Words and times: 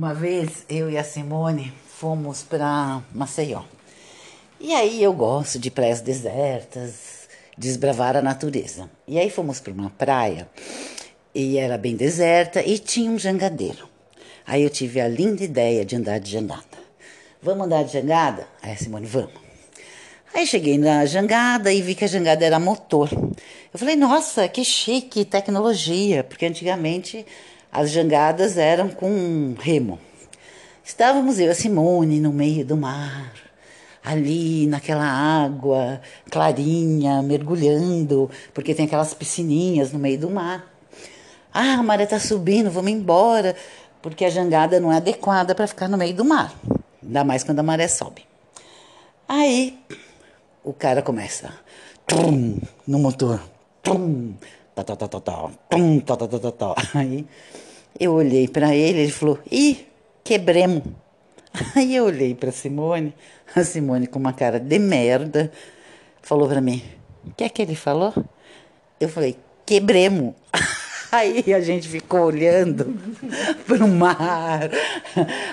Uma 0.00 0.14
vez 0.14 0.64
eu 0.66 0.90
e 0.90 0.96
a 0.96 1.04
Simone 1.04 1.74
fomos 1.86 2.42
para 2.42 3.02
Maceió. 3.12 3.64
E 4.58 4.72
aí 4.72 5.02
eu 5.02 5.12
gosto 5.12 5.58
de 5.58 5.70
praias 5.70 6.00
desertas, 6.00 7.28
desbravar 7.58 8.16
a 8.16 8.22
natureza. 8.22 8.90
E 9.06 9.18
aí 9.18 9.28
fomos 9.28 9.60
para 9.60 9.74
uma 9.74 9.90
praia 9.90 10.48
e 11.34 11.58
era 11.58 11.76
bem 11.76 11.96
deserta 11.96 12.62
e 12.62 12.78
tinha 12.78 13.10
um 13.10 13.18
jangadeiro. 13.18 13.86
Aí 14.46 14.62
eu 14.62 14.70
tive 14.70 15.02
a 15.02 15.06
linda 15.06 15.44
ideia 15.44 15.84
de 15.84 15.96
andar 15.96 16.18
de 16.18 16.30
jangada. 16.30 16.64
Vamos 17.42 17.66
andar 17.66 17.84
de 17.84 17.92
jangada? 17.92 18.48
Aí 18.62 18.72
a 18.72 18.76
Simone, 18.78 19.04
vamos. 19.04 19.34
Aí 20.32 20.46
cheguei 20.46 20.78
na 20.78 21.04
jangada 21.04 21.70
e 21.70 21.82
vi 21.82 21.94
que 21.94 22.06
a 22.06 22.08
jangada 22.08 22.42
era 22.42 22.58
motor. 22.58 23.10
Eu 23.12 23.78
falei, 23.78 23.96
nossa, 23.96 24.48
que 24.48 24.64
chique, 24.64 25.26
tecnologia, 25.26 26.24
porque 26.24 26.46
antigamente 26.46 27.26
as 27.72 27.90
jangadas 27.90 28.56
eram 28.56 28.88
com 28.88 29.54
remo. 29.58 29.98
Estávamos 30.84 31.38
eu 31.38 31.46
e 31.46 31.50
a 31.50 31.54
Simone 31.54 32.20
no 32.20 32.32
meio 32.32 32.64
do 32.64 32.76
mar, 32.76 33.32
ali 34.04 34.66
naquela 34.66 35.04
água 35.04 36.00
clarinha, 36.30 37.22
mergulhando, 37.22 38.30
porque 38.52 38.74
tem 38.74 38.86
aquelas 38.86 39.14
piscininhas 39.14 39.92
no 39.92 39.98
meio 39.98 40.18
do 40.18 40.30
mar. 40.30 40.66
Ah, 41.52 41.74
a 41.74 41.82
maré 41.82 42.04
está 42.04 42.18
subindo, 42.18 42.70
vamos 42.70 42.90
embora, 42.90 43.54
porque 44.02 44.24
a 44.24 44.30
jangada 44.30 44.80
não 44.80 44.92
é 44.92 44.96
adequada 44.96 45.54
para 45.54 45.66
ficar 45.66 45.88
no 45.88 45.96
meio 45.96 46.14
do 46.14 46.24
mar, 46.24 46.54
ainda 47.02 47.24
mais 47.24 47.44
quando 47.44 47.60
a 47.60 47.62
maré 47.62 47.86
sobe. 47.86 48.24
Aí 49.28 49.78
o 50.64 50.72
cara 50.72 51.02
começa 51.02 51.52
tum, 52.06 52.58
no 52.86 52.98
motor, 52.98 53.40
tum, 53.82 54.34
tá, 54.74 54.84
tá, 54.84 54.96
tá, 54.96 55.08
tá, 55.08 55.20
tá, 55.20 55.50
tum, 55.68 56.00
tá, 56.00 56.16
tá, 56.16 56.28
tá, 56.28 56.38
tá, 56.38 56.52
tá. 56.52 56.74
Aí 56.94 57.26
eu 57.98 58.12
olhei 58.14 58.48
para 58.48 58.74
ele, 58.74 59.00
ele 59.00 59.12
falou: 59.12 59.38
"Ih, 59.50 59.86
quebremos". 60.24 60.82
Aí 61.74 61.96
eu 61.96 62.04
olhei 62.04 62.34
para 62.34 62.52
Simone, 62.52 63.14
a 63.54 63.64
Simone 63.64 64.06
com 64.06 64.18
uma 64.18 64.32
cara 64.32 64.60
de 64.60 64.78
merda, 64.78 65.50
falou 66.22 66.48
para 66.48 66.60
mim: 66.60 66.82
"O 67.26 67.34
que 67.34 67.44
é 67.44 67.48
que 67.48 67.62
ele 67.62 67.74
falou?" 67.74 68.14
Eu 68.98 69.08
falei: 69.08 69.36
"Quebremos". 69.66 70.34
Aí 71.12 71.52
a 71.52 71.60
gente 71.60 71.88
ficou 71.88 72.20
olhando 72.26 72.96
para 73.66 73.84
o 73.84 73.88
mar, 73.88 74.70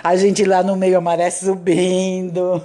a 0.03 0.16
gente 0.16 0.45
lá 0.45 0.61
no 0.61 0.75
meio, 0.75 1.00
a 1.00 1.02
maré 1.02 1.31
subindo. 1.31 2.61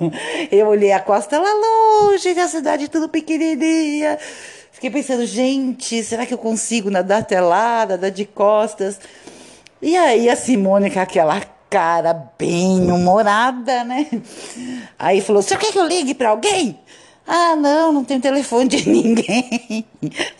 Eu 0.50 0.68
olhei 0.68 0.92
a 0.92 1.00
costa 1.00 1.38
lá 1.38 1.48
longe, 1.54 2.38
a 2.38 2.46
cidade 2.48 2.88
tudo 2.88 3.08
pequenininha. 3.08 4.18
Fiquei 4.82 5.00
pensando, 5.00 5.24
gente, 5.24 6.02
será 6.02 6.26
que 6.26 6.34
eu 6.34 6.38
consigo 6.38 6.90
nadar 6.90 7.20
até 7.20 7.40
lá, 7.40 7.86
nadar 7.86 8.10
de 8.10 8.24
costas? 8.24 8.98
E 9.80 9.96
aí 9.96 10.28
a 10.28 10.34
Simone 10.34 10.90
com 10.90 10.98
aquela 10.98 11.40
cara 11.70 12.12
bem 12.36 12.90
humorada, 12.90 13.84
né? 13.84 14.08
Aí 14.98 15.20
falou: 15.20 15.38
"O 15.38 15.42
senhor 15.44 15.60
quer 15.60 15.70
que 15.70 15.78
eu 15.78 15.86
ligue 15.86 16.14
para 16.14 16.30
alguém?" 16.30 16.80
Ah, 17.24 17.54
não, 17.54 17.92
não 17.92 18.02
tem 18.02 18.18
telefone 18.18 18.68
de 18.68 18.82
ninguém. 18.90 19.86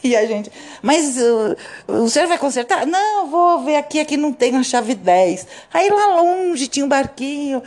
E 0.03 0.17
a 0.17 0.27
gente, 0.27 0.51
mas 0.83 1.17
uh, 1.19 1.57
o 1.87 2.09
senhor 2.09 2.27
vai 2.27 2.37
consertar? 2.37 2.85
Não, 2.85 3.29
vou 3.29 3.63
ver 3.63 3.77
aqui, 3.77 4.01
aqui 4.01 4.17
não 4.17 4.33
tem 4.33 4.57
a 4.57 4.65
chave 4.65 4.97
10. 4.97 5.47
Aí 5.73 5.89
lá 5.89 6.21
longe 6.21 6.67
tinha 6.67 6.85
um 6.85 6.89
barquinho. 6.89 7.63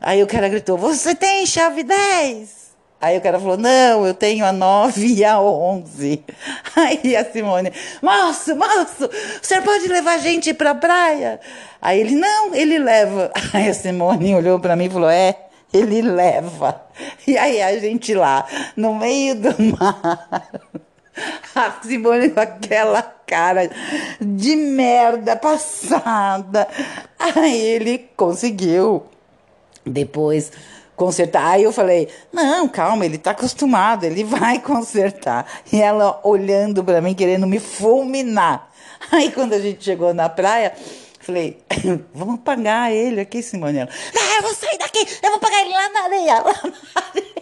Aí 0.00 0.20
o 0.20 0.26
cara 0.26 0.48
gritou: 0.48 0.76
Você 0.76 1.14
tem 1.14 1.46
chave 1.46 1.84
10? 1.84 2.67
Aí 3.00 3.16
o 3.16 3.20
cara 3.20 3.38
falou: 3.38 3.56
Não, 3.56 4.06
eu 4.06 4.14
tenho 4.14 4.44
a 4.44 4.52
9 4.52 5.06
e 5.06 5.24
a 5.24 5.40
11. 5.40 6.24
Aí 6.74 7.16
a 7.16 7.24
Simone: 7.24 7.72
Moço, 8.02 8.56
moço, 8.56 9.06
o 9.06 9.46
senhor 9.46 9.62
pode 9.62 9.86
levar 9.86 10.14
a 10.14 10.18
gente 10.18 10.52
para 10.52 10.70
a 10.70 10.74
praia? 10.74 11.40
Aí 11.80 12.00
ele: 12.00 12.16
Não, 12.16 12.54
ele 12.54 12.78
leva. 12.78 13.30
Aí 13.54 13.68
a 13.68 13.74
Simone 13.74 14.34
olhou 14.34 14.58
para 14.58 14.74
mim 14.74 14.86
e 14.86 14.90
falou: 14.90 15.10
É 15.10 15.36
ele 15.72 16.02
leva. 16.02 16.82
E 17.26 17.36
aí 17.36 17.60
a 17.60 17.78
gente 17.78 18.14
lá, 18.14 18.46
no 18.76 18.94
meio 18.94 19.34
do 19.34 19.54
mar, 19.78 20.48
a 21.54 21.70
Simone 21.82 22.30
com 22.30 22.40
aquela 22.40 23.02
cara 23.02 23.70
de 24.20 24.56
merda 24.56 25.36
passada. 25.36 26.66
Aí 27.18 27.60
ele 27.60 28.08
conseguiu 28.16 29.04
depois 29.84 30.52
consertar. 30.98 31.52
Aí 31.52 31.62
eu 31.62 31.72
falei: 31.72 32.08
"Não, 32.30 32.68
calma, 32.68 33.06
ele 33.06 33.16
tá 33.16 33.30
acostumado, 33.30 34.04
ele 34.04 34.24
vai 34.24 34.58
consertar". 34.60 35.46
E 35.72 35.80
ela 35.80 36.20
olhando 36.24 36.84
para 36.84 37.00
mim 37.00 37.14
querendo 37.14 37.46
me 37.46 37.58
fulminar. 37.58 38.70
Aí 39.10 39.32
quando 39.32 39.54
a 39.54 39.58
gente 39.58 39.82
chegou 39.82 40.12
na 40.12 40.28
praia, 40.28 40.74
Falei, 41.20 41.62
vamos 42.14 42.40
pagar 42.40 42.90
ele 42.90 43.20
aqui, 43.20 43.42
Simone. 43.42 43.80
Ela, 43.80 43.90
não, 44.14 44.36
eu 44.36 44.42
vou 44.42 44.54
sair 44.54 44.78
daqui, 44.78 45.06
eu 45.22 45.30
vou 45.30 45.38
pagar 45.38 45.60
ele 45.60 45.74
lá 45.74 45.88
na 45.90 46.00
areia, 46.04 46.34
lá 46.40 46.54
na 46.64 47.02
areia. 47.06 47.38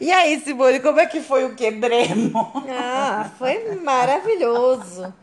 E 0.00 0.10
aí, 0.10 0.40
Simone, 0.40 0.80
como 0.80 0.98
é 0.98 1.06
que 1.06 1.20
foi 1.20 1.44
o 1.44 1.54
quebremo? 1.54 2.64
Ah, 2.68 3.30
foi 3.38 3.76
maravilhoso. 3.76 5.14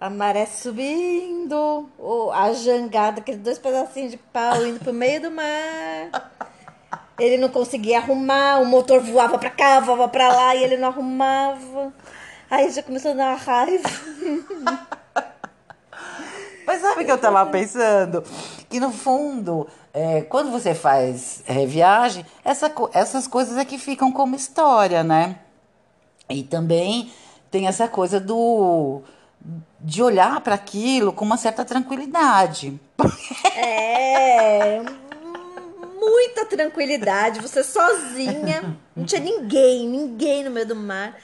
A 0.00 0.08
maré 0.08 0.46
subindo, 0.46 1.88
a 2.32 2.52
jangada, 2.52 3.20
aqueles 3.20 3.40
dois 3.40 3.58
pedacinhos 3.58 4.12
de 4.12 4.16
pau 4.16 4.64
indo 4.64 4.78
pro 4.78 4.92
meio 4.92 5.22
do 5.22 5.30
mar. 5.30 6.30
Ele 7.18 7.36
não 7.36 7.48
conseguia 7.48 7.98
arrumar, 7.98 8.60
o 8.60 8.64
motor 8.64 9.00
voava 9.00 9.36
pra 9.38 9.50
cá, 9.50 9.80
voava 9.80 10.06
pra 10.06 10.28
lá 10.28 10.54
e 10.54 10.62
ele 10.62 10.76
não 10.76 10.88
arrumava. 10.88 11.92
Aí 12.48 12.70
já 12.70 12.80
começou 12.80 13.10
a 13.10 13.14
dar 13.14 13.34
raiva. 13.34 13.88
Mas 16.64 16.80
sabe 16.80 17.02
o 17.02 17.04
que 17.04 17.10
eu 17.10 17.18
tava 17.18 17.44
pensando? 17.46 18.22
Que 18.68 18.78
no 18.78 18.92
fundo, 18.92 19.66
é, 19.92 20.22
quando 20.22 20.52
você 20.52 20.74
faz 20.74 21.42
é, 21.48 21.66
viagem, 21.66 22.24
essa, 22.44 22.72
essas 22.92 23.26
coisas 23.26 23.56
é 23.56 23.64
que 23.64 23.78
ficam 23.78 24.12
como 24.12 24.36
história, 24.36 25.02
né? 25.02 25.40
E 26.28 26.44
também 26.44 27.12
tem 27.50 27.66
essa 27.66 27.88
coisa 27.88 28.20
do 28.20 29.02
de 29.80 30.02
olhar 30.02 30.40
para 30.40 30.54
aquilo 30.54 31.12
com 31.12 31.24
uma 31.24 31.36
certa 31.36 31.64
tranquilidade. 31.64 32.78
É, 33.56 34.80
muita 35.98 36.44
tranquilidade, 36.46 37.40
você 37.40 37.62
sozinha, 37.62 38.76
não 38.94 39.04
tinha 39.04 39.20
ninguém, 39.20 39.88
ninguém 39.88 40.44
no 40.44 40.50
meio 40.50 40.66
do 40.66 40.76
mar. 40.76 41.16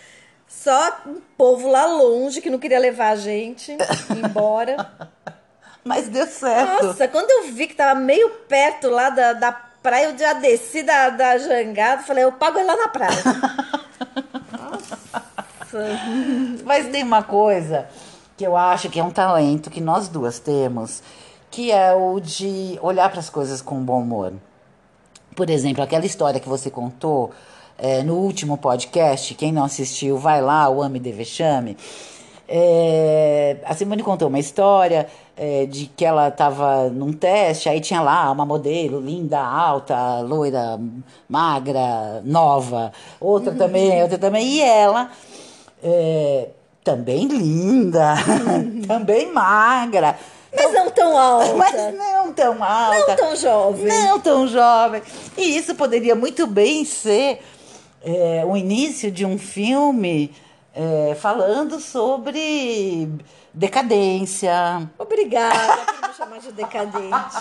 Só 0.47 1.01
um 1.07 1.21
povo 1.37 1.69
lá 1.69 1.87
longe 1.87 2.41
que 2.41 2.51
não 2.51 2.59
queria 2.59 2.79
levar 2.79 3.11
a 3.11 3.17
gente 3.17 3.77
embora. 4.11 5.11
Mas 5.83 6.09
deu 6.09 6.27
certo. 6.27 6.87
Nossa, 6.87 7.09
quando 7.09 7.31
eu 7.31 7.53
vi 7.53 7.67
que 7.67 7.75
tava 7.75 7.99
meio 7.99 8.31
perto 8.49 8.89
lá 8.89 9.11
da, 9.11 9.33
da 9.35 9.53
praia, 9.53 10.07
eu 10.07 10.19
já 10.19 10.33
desci 10.33 10.83
da, 10.83 11.11
da 11.11 11.37
jangada. 11.37 12.03
Falei, 12.03 12.25
eu 12.25 12.33
pago 12.33 12.59
ele 12.59 12.67
lá 12.67 12.77
na 12.77 12.89
praia. 12.89 13.23
Nossa. 15.75 16.62
Mas 16.65 16.89
tem 16.89 17.03
uma 17.03 17.23
coisa 17.23 17.87
que 18.37 18.47
eu 18.47 18.57
acho 18.57 18.89
que 18.89 18.99
é 18.99 19.05
um 19.05 19.11
talento 19.11 19.71
que 19.71 19.81
nós 19.81 20.09
duas 20.09 20.39
temos, 20.39 21.03
que 21.51 21.71
é 21.71 21.93
o 21.93 22.21
de 22.21 22.79
olhar 22.83 23.09
para 23.11 23.21
as 23.21 23.31
coisas 23.31 23.61
com 23.61 23.77
bom 23.83 24.01
humor. 24.01 24.33
Por 25.37 25.51
exemplo, 25.51 25.83
aquela 25.83 26.07
história 26.07 26.41
que 26.41 26.49
você 26.49 26.71
contou 26.71 27.33
é, 27.77 28.03
no 28.03 28.15
último 28.15 28.57
podcast, 28.57 29.35
quem 29.35 29.53
não 29.53 29.65
assistiu, 29.65 30.17
vai 30.17 30.41
lá, 30.41 30.69
o 30.69 30.83
Ame 30.83 30.99
de 30.99 31.12
Vexame. 31.12 31.77
É, 32.47 33.56
a 33.65 33.75
Simone 33.75 34.03
contou 34.03 34.29
uma 34.29 34.39
história 34.39 35.09
é, 35.37 35.65
de 35.67 35.87
que 35.87 36.05
ela 36.05 36.29
estava 36.29 36.89
num 36.91 37.12
teste, 37.12 37.69
aí 37.69 37.81
tinha 37.81 38.03
lá 38.03 38.31
uma 38.31 38.45
modelo 38.45 39.01
linda, 39.01 39.41
alta, 39.41 40.21
loira, 40.21 40.79
magra, 41.29 42.21
nova, 42.23 42.93
outra 43.19 43.53
uhum. 43.53 43.59
também, 43.59 44.03
outra 44.03 44.19
também, 44.19 44.47
e 44.47 44.61
ela 44.61 45.11
é, 45.84 46.49
também 46.83 47.29
linda, 47.29 48.14
também 48.88 49.31
magra. 49.31 50.19
Mas 50.56 50.73
não 50.73 50.91
tão 50.91 51.19
alta. 51.19 51.55
Mas 51.55 51.94
não 51.94 52.32
tão 52.32 52.64
alta. 52.64 53.09
Não 53.09 53.17
tão 53.17 53.37
jovem. 53.37 53.87
Não 53.87 54.20
tão 54.20 54.47
jovem. 54.47 55.03
E 55.37 55.56
isso 55.56 55.75
poderia 55.75 56.14
muito 56.14 56.47
bem 56.47 56.85
ser 56.85 57.41
é, 58.03 58.44
o 58.47 58.56
início 58.56 59.11
de 59.11 59.26
um 59.26 59.37
filme 59.37 60.32
é, 60.73 61.14
falando 61.17 61.81
sobre 61.81 63.09
decadência. 63.53 64.88
Obrigada 64.99 65.76
por 66.00 66.09
me 66.09 66.14
chamar 66.14 66.38
de 66.38 66.53
decadente. 66.53 67.37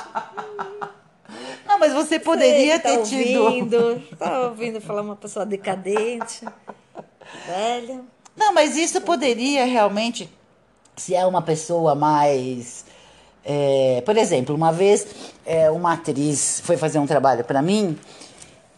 Não, 1.67 1.79
mas 1.79 1.93
você 1.93 2.19
poderia 2.19 2.79
tá 2.79 2.89
ter 2.89 2.97
ouvindo, 2.99 3.99
tido. 3.99 4.17
Tá 4.17 4.41
ouvindo 4.41 4.81
falar 4.81 5.01
uma 5.01 5.15
pessoa 5.15 5.45
decadente, 5.45 6.45
velha. 7.45 8.01
Não, 8.35 8.53
mas 8.53 8.75
isso 8.77 8.99
poderia 9.01 9.65
realmente, 9.65 10.29
se 10.95 11.15
é 11.15 11.25
uma 11.25 11.41
pessoa 11.41 11.95
mais. 11.95 12.85
É, 13.45 14.01
por 14.05 14.15
exemplo, 14.17 14.55
uma 14.55 14.71
vez 14.71 15.05
é, 15.45 15.69
uma 15.69 15.93
atriz 15.93 16.61
foi 16.63 16.77
fazer 16.77 16.99
um 16.99 17.05
trabalho 17.05 17.43
para 17.43 17.61
mim 17.61 17.99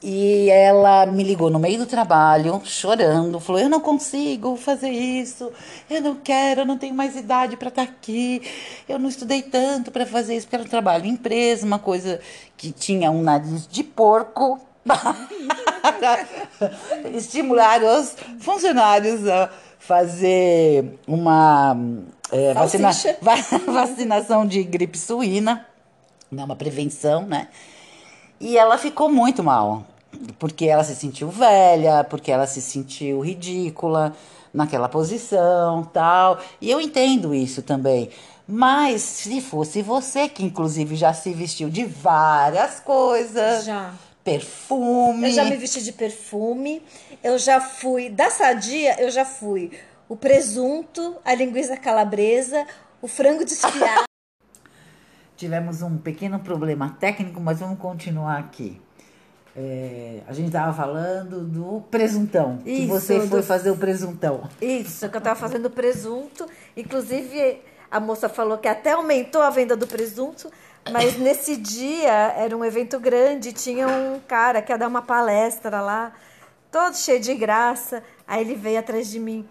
E 0.08 0.50
ela 0.52 1.08
me 1.08 1.24
ligou 1.24 1.50
no 1.50 1.58
meio 1.58 1.80
do 1.80 1.86
trabalho, 1.88 2.62
chorando, 2.64 3.40
falou: 3.40 3.60
Eu 3.60 3.70
não 3.70 3.80
consigo 3.80 4.56
fazer 4.56 4.92
isso, 4.92 5.52
eu 5.90 6.00
não 6.02 6.16
quero, 6.16 6.62
eu 6.62 6.66
não 6.66 6.78
tenho 6.78 6.94
mais 6.94 7.16
idade 7.16 7.58
para 7.58 7.70
estar 7.70 7.86
tá 7.86 7.92
aqui, 7.92 8.42
eu 8.88 9.00
não 9.00 9.10
estudei 9.10 9.42
tanto 9.42 9.92
para 9.92 10.06
fazer 10.06 10.36
isso, 10.36 10.46
porque 10.46 10.58
era 10.58 10.66
um 10.66 10.70
trabalho 10.70 11.06
em 11.06 11.10
empresa, 11.10 11.66
uma 11.66 11.80
coisa 11.80 12.20
que 12.56 12.72
tinha 12.72 13.10
um 13.10 13.24
nariz 13.24 13.68
de 13.68 13.84
porco. 13.84 14.60
estimular 17.16 17.82
os 17.84 18.16
funcionários 18.40 19.28
a 19.28 19.50
fazer 19.80 21.00
uma 21.08 21.76
é, 22.32 22.54
vacina, 22.54 22.92
vacinação 23.68 24.46
de 24.46 24.64
gripe 24.64 24.98
suína, 24.98 25.66
né, 26.32 26.44
uma 26.44 26.56
prevenção, 26.56 27.24
né? 27.24 27.48
E 28.40 28.58
ela 28.58 28.78
ficou 28.78 29.10
muito 29.10 29.44
mal, 29.44 29.86
porque 30.38 30.66
ela 30.66 30.84
se 30.84 30.96
sentiu 30.96 31.30
velha, 31.30 32.04
porque 32.04 32.32
ela 32.32 32.48
se 32.48 32.62
sentiu 32.62 33.22
ridícula 33.22 34.14
naquela 34.54 34.90
posição, 34.90 35.84
tal. 35.84 36.40
E 36.60 36.70
eu 36.70 36.82
entendo 36.82 37.34
isso 37.34 37.62
também. 37.62 38.10
Mas 38.48 39.02
se 39.02 39.42
fosse 39.42 39.82
você 39.82 40.30
que 40.30 40.44
inclusive 40.44 40.96
já 40.96 41.14
se 41.14 41.34
vestiu 41.34 41.70
de 41.70 41.86
várias 41.86 42.80
coisas, 42.80 43.66
Já. 43.66 43.92
Perfume, 44.26 45.28
Eu 45.28 45.32
já 45.32 45.46
me 45.46 45.56
vesti 45.56 45.84
de 45.84 45.92
perfume, 45.94 46.82
eu 47.24 47.38
já 47.38 47.62
fui, 47.62 48.10
da 48.10 48.32
sadia, 48.32 49.00
eu 49.00 49.12
já 49.12 49.24
fui 49.24 49.72
o 50.10 50.18
presunto, 50.18 51.16
a 51.24 51.36
linguiça 51.36 51.78
calabresa, 51.78 52.66
o 53.04 53.08
frango 53.08 53.46
desfiado. 53.46 54.04
Tivemos 55.38 55.84
um 55.84 55.98
pequeno 55.98 56.40
problema 56.40 56.98
técnico, 57.00 57.40
mas 57.40 57.60
vamos 57.60 57.78
continuar 57.78 58.40
aqui. 58.40 58.82
É, 59.56 60.22
a 60.28 60.34
gente 60.34 60.48
estava 60.48 60.74
falando 60.74 61.42
do 61.42 61.82
presuntão. 61.92 62.58
que 62.64 62.72
Isso, 62.72 62.88
você 62.88 63.20
do- 63.20 63.28
foi 63.28 63.44
fazer 63.44 63.70
o 63.70 63.78
presuntão. 63.78 64.50
Isso, 64.60 65.08
que 65.08 65.16
eu 65.18 65.22
tava 65.22 65.40
fazendo 65.40 65.70
presunto. 65.70 66.48
Inclusive, 66.76 67.62
a 67.92 68.00
moça 68.00 68.28
falou 68.28 68.58
que 68.58 68.68
até 68.68 68.94
aumentou 68.94 69.42
a 69.42 69.50
venda 69.50 69.76
do 69.76 69.86
presunto. 69.88 70.50
Mas 70.92 71.18
nesse 71.18 71.58
dia 71.58 72.34
era 72.38 72.56
um 72.56 72.64
evento 72.64 73.00
grande, 73.00 73.52
tinha 73.52 73.88
um 73.88 74.20
cara 74.28 74.62
que 74.62 74.72
ia 74.72 74.78
dar 74.78 74.88
uma 74.88 75.02
palestra 75.02 75.82
lá, 75.82 76.14
todo 76.72 76.96
cheio 76.96 77.20
de 77.20 77.34
graça. 77.34 78.04
Aí 78.28 78.42
ele 78.42 78.56
veio 78.56 78.80
atrás 78.80 79.10
de 79.10 79.20
mim. 79.20 79.48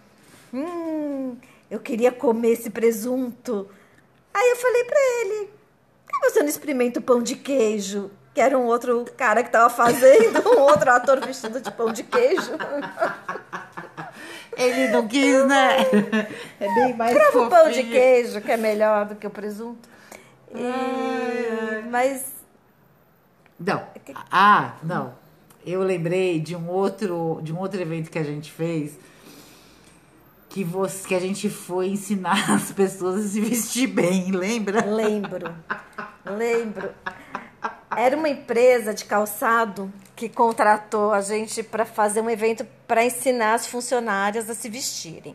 Hum, 0.52 1.36
eu 1.70 1.80
queria 1.80 2.12
comer 2.12 2.52
esse 2.52 2.70
presunto. 2.70 3.68
Aí 4.32 4.50
eu 4.50 4.56
falei 4.56 4.84
pra 4.84 4.98
ele: 4.98 5.50
por 6.06 6.20
que 6.20 6.30
você 6.30 6.40
não 6.40 6.48
experimenta 6.48 7.00
o 7.00 7.02
pão 7.02 7.20
de 7.20 7.34
queijo? 7.34 8.10
Que 8.32 8.40
era 8.40 8.58
um 8.58 8.66
outro 8.66 9.04
cara 9.16 9.42
que 9.42 9.50
tava 9.50 9.70
fazendo, 9.70 10.40
um 10.56 10.60
outro 10.60 10.90
ator 10.90 11.20
vestido 11.20 11.60
de 11.60 11.70
pão 11.70 11.92
de 11.92 12.02
queijo. 12.04 12.52
Ele 14.56 14.88
não 14.88 15.06
quis, 15.08 15.44
né? 15.46 15.78
É 16.60 16.74
bem 16.74 16.94
mais 16.94 17.12
Prova 17.12 17.46
o 17.46 17.50
pão 17.50 17.70
de 17.70 17.82
queijo, 17.82 18.40
que 18.40 18.52
é 18.52 18.56
melhor 18.56 19.04
do 19.06 19.16
que 19.16 19.26
o 19.26 19.30
presunto. 19.30 19.88
E- 20.54 21.82
Mas 21.90 22.32
Não. 23.58 23.82
Ah, 24.30 24.74
não. 24.82 25.14
Eu 25.66 25.82
lembrei 25.82 26.40
de 26.40 26.54
um 26.54 26.68
outro, 26.68 27.40
de 27.42 27.52
um 27.52 27.58
outro 27.58 27.80
evento 27.80 28.10
que 28.10 28.18
a 28.18 28.22
gente 28.24 28.50
fez 28.52 28.98
que 30.50 30.62
você, 30.62 31.08
que 31.08 31.14
a 31.14 31.18
gente 31.20 31.48
foi 31.50 31.88
ensinar 31.88 32.50
as 32.54 32.70
pessoas 32.70 33.24
a 33.24 33.28
se 33.28 33.40
vestir 33.40 33.88
bem, 33.88 34.30
lembra? 34.30 34.84
lembro, 34.84 35.52
lembro. 36.24 36.94
Era 37.96 38.16
uma 38.16 38.28
empresa 38.28 38.94
de 38.94 39.04
calçado 39.04 39.90
que 40.14 40.28
contratou 40.28 41.12
a 41.12 41.20
gente 41.20 41.62
para 41.62 41.84
fazer 41.84 42.20
um 42.20 42.30
evento 42.30 42.64
para 42.86 43.04
ensinar 43.04 43.54
as 43.54 43.66
funcionárias 43.66 44.48
a 44.48 44.54
se 44.54 44.68
vestirem. 44.68 45.34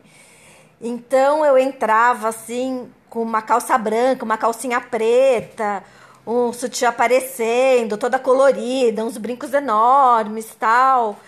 Então 0.80 1.44
eu 1.44 1.58
entrava 1.58 2.28
assim 2.28 2.88
com 3.10 3.20
uma 3.22 3.42
calça 3.42 3.76
branca, 3.76 4.24
uma 4.24 4.38
calcinha 4.38 4.80
preta, 4.80 5.82
um 6.26 6.52
sutiã 6.52 6.90
aparecendo, 6.90 7.98
toda 7.98 8.18
colorida, 8.18 9.04
uns 9.04 9.18
brincos 9.18 9.52
enormes, 9.52 10.54
tal, 10.58 11.18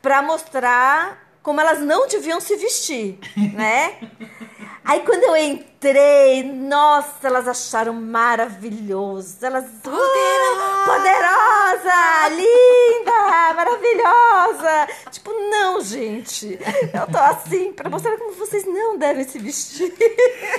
para 0.00 0.22
mostrar 0.22 1.26
como 1.42 1.60
elas 1.60 1.80
não 1.80 2.06
deviam 2.08 2.40
se 2.40 2.56
vestir, 2.56 3.18
né? 3.52 3.98
Aí 4.86 5.00
quando 5.00 5.24
eu 5.24 5.36
entrei, 5.36 6.44
nossa, 6.44 7.26
elas 7.26 7.48
acharam 7.48 7.92
maravilhoso. 7.92 9.36
Elas. 9.44 9.64
"Ah, 9.84 10.84
poderosa! 10.86 12.28
Linda! 12.30 13.54
Maravilhosa! 13.54 14.88
Tipo, 15.10 15.32
não, 15.50 15.80
gente. 15.80 16.58
Eu 16.94 17.06
tô 17.12 17.18
assim 17.18 17.72
pra 17.72 17.90
mostrar 17.90 18.16
como 18.16 18.32
vocês 18.34 18.64
não 18.64 18.96
devem 18.96 19.24
se 19.26 19.38
vestir. 19.40 19.92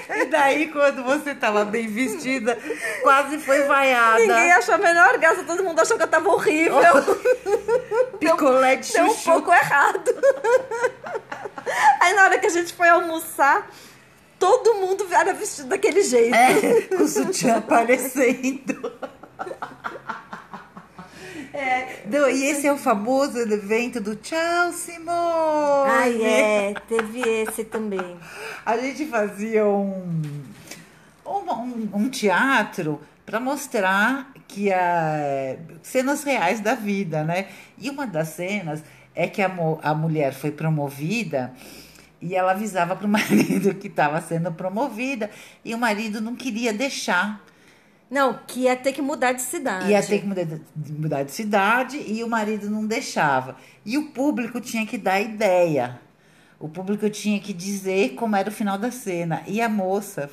E 0.10 0.26
daí, 0.26 0.68
quando 0.74 1.04
você 1.06 1.34
tava 1.34 1.64
bem 1.64 1.88
vestida, 1.88 2.58
quase 3.04 3.38
foi 3.40 3.64
vaiada. 3.64 4.20
Ninguém 4.20 4.52
achou 4.52 4.76
a 4.76 4.78
menor 4.78 5.18
graça, 5.20 5.44
todo 5.44 5.64
mundo 5.64 5.80
achou 5.80 5.96
que 5.96 6.04
eu 6.04 6.08
tava 6.08 6.28
horrível. 6.30 6.76
Picolé 8.20 8.76
de 8.78 8.92
Deu 8.92 9.06
um 9.06 9.10
chuchu. 9.10 9.32
pouco 9.32 9.54
errado. 9.54 10.12
Aí 12.02 12.14
na 12.14 12.24
hora 12.24 12.38
que 12.40 12.48
a 12.48 12.50
gente 12.50 12.74
foi 12.74 12.88
almoçar, 12.90 13.68
todo 14.40 14.76
mundo 14.76 15.06
era 15.12 15.34
vestido 15.34 15.70
daquele 15.70 16.04
jeito. 16.04 16.34
É, 16.36 16.82
com 16.84 17.04
o 17.04 17.08
sutiã 17.08 17.58
aparecendo. 17.58 18.92
É, 21.54 22.04
não, 22.06 22.30
e 22.30 22.46
esse 22.46 22.68
é 22.68 22.72
o 22.74 22.78
famoso 22.78 23.40
evento 23.40 24.00
do 24.00 24.16
Tchau, 24.16 24.72
Simone. 24.74 25.90
Ai, 25.90 26.22
é, 26.24 26.74
teve 26.88 27.20
esse 27.22 27.64
também. 27.64 28.18
A 28.64 28.78
gente 28.78 29.08
fazia 29.08 29.66
um, 29.66 30.44
um, 31.26 31.32
um- 31.32 31.90
um 31.94 32.10
teatro 32.10 33.02
para 33.26 33.40
mostrar 33.40 34.32
que 34.48 34.72
a, 34.72 35.58
cenas 35.82 36.24
reais 36.24 36.60
da 36.60 36.76
vida, 36.76 37.24
né? 37.24 37.48
E 37.78 37.90
uma 37.90 38.06
das 38.06 38.28
cenas 38.30 38.84
é 39.16 39.26
que 39.28 39.42
a, 39.42 39.52
a 39.82 39.96
mulher 39.96 40.34
foi 40.34 40.52
promovida 40.52 41.54
e 42.22 42.36
ela 42.36 42.52
avisava 42.52 42.96
para 42.96 43.06
o 43.06 43.10
marido 43.10 43.74
que 43.76 43.88
estava 43.88 44.22
sendo 44.22 44.52
promovida 44.52 45.30
e 45.64 45.74
o 45.74 45.78
marido 45.78 46.22
não 46.22 46.36
queria 46.36 46.74
deixar. 46.74 47.44
Não, 48.10 48.40
que 48.48 48.62
ia 48.62 48.76
ter 48.76 48.94
que 48.94 49.02
mudar 49.02 49.34
de 49.34 49.42
cidade. 49.42 49.90
Ia 49.90 50.02
ter 50.02 50.20
que 50.20 50.26
mudar 50.26 50.46
de, 50.46 50.94
mudar 50.94 51.24
de 51.24 51.32
cidade 51.32 51.98
e 52.08 52.24
o 52.24 52.30
marido 52.30 52.70
não 52.70 52.86
deixava. 52.86 53.58
E 53.86 53.98
o 53.98 54.12
público 54.12 54.62
tinha 54.62 54.86
que 54.86 54.98
dar 54.98 55.20
ideia. 55.20 56.00
O 56.58 56.70
público 56.70 57.10
tinha 57.10 57.40
que 57.40 57.54
dizer 57.54 58.16
como 58.16 58.36
era 58.36 58.50
o 58.50 58.52
final 58.52 58.78
da 58.78 58.92
cena. 58.92 59.44
E 59.46 59.62
a 59.62 59.68
moça 59.68 60.30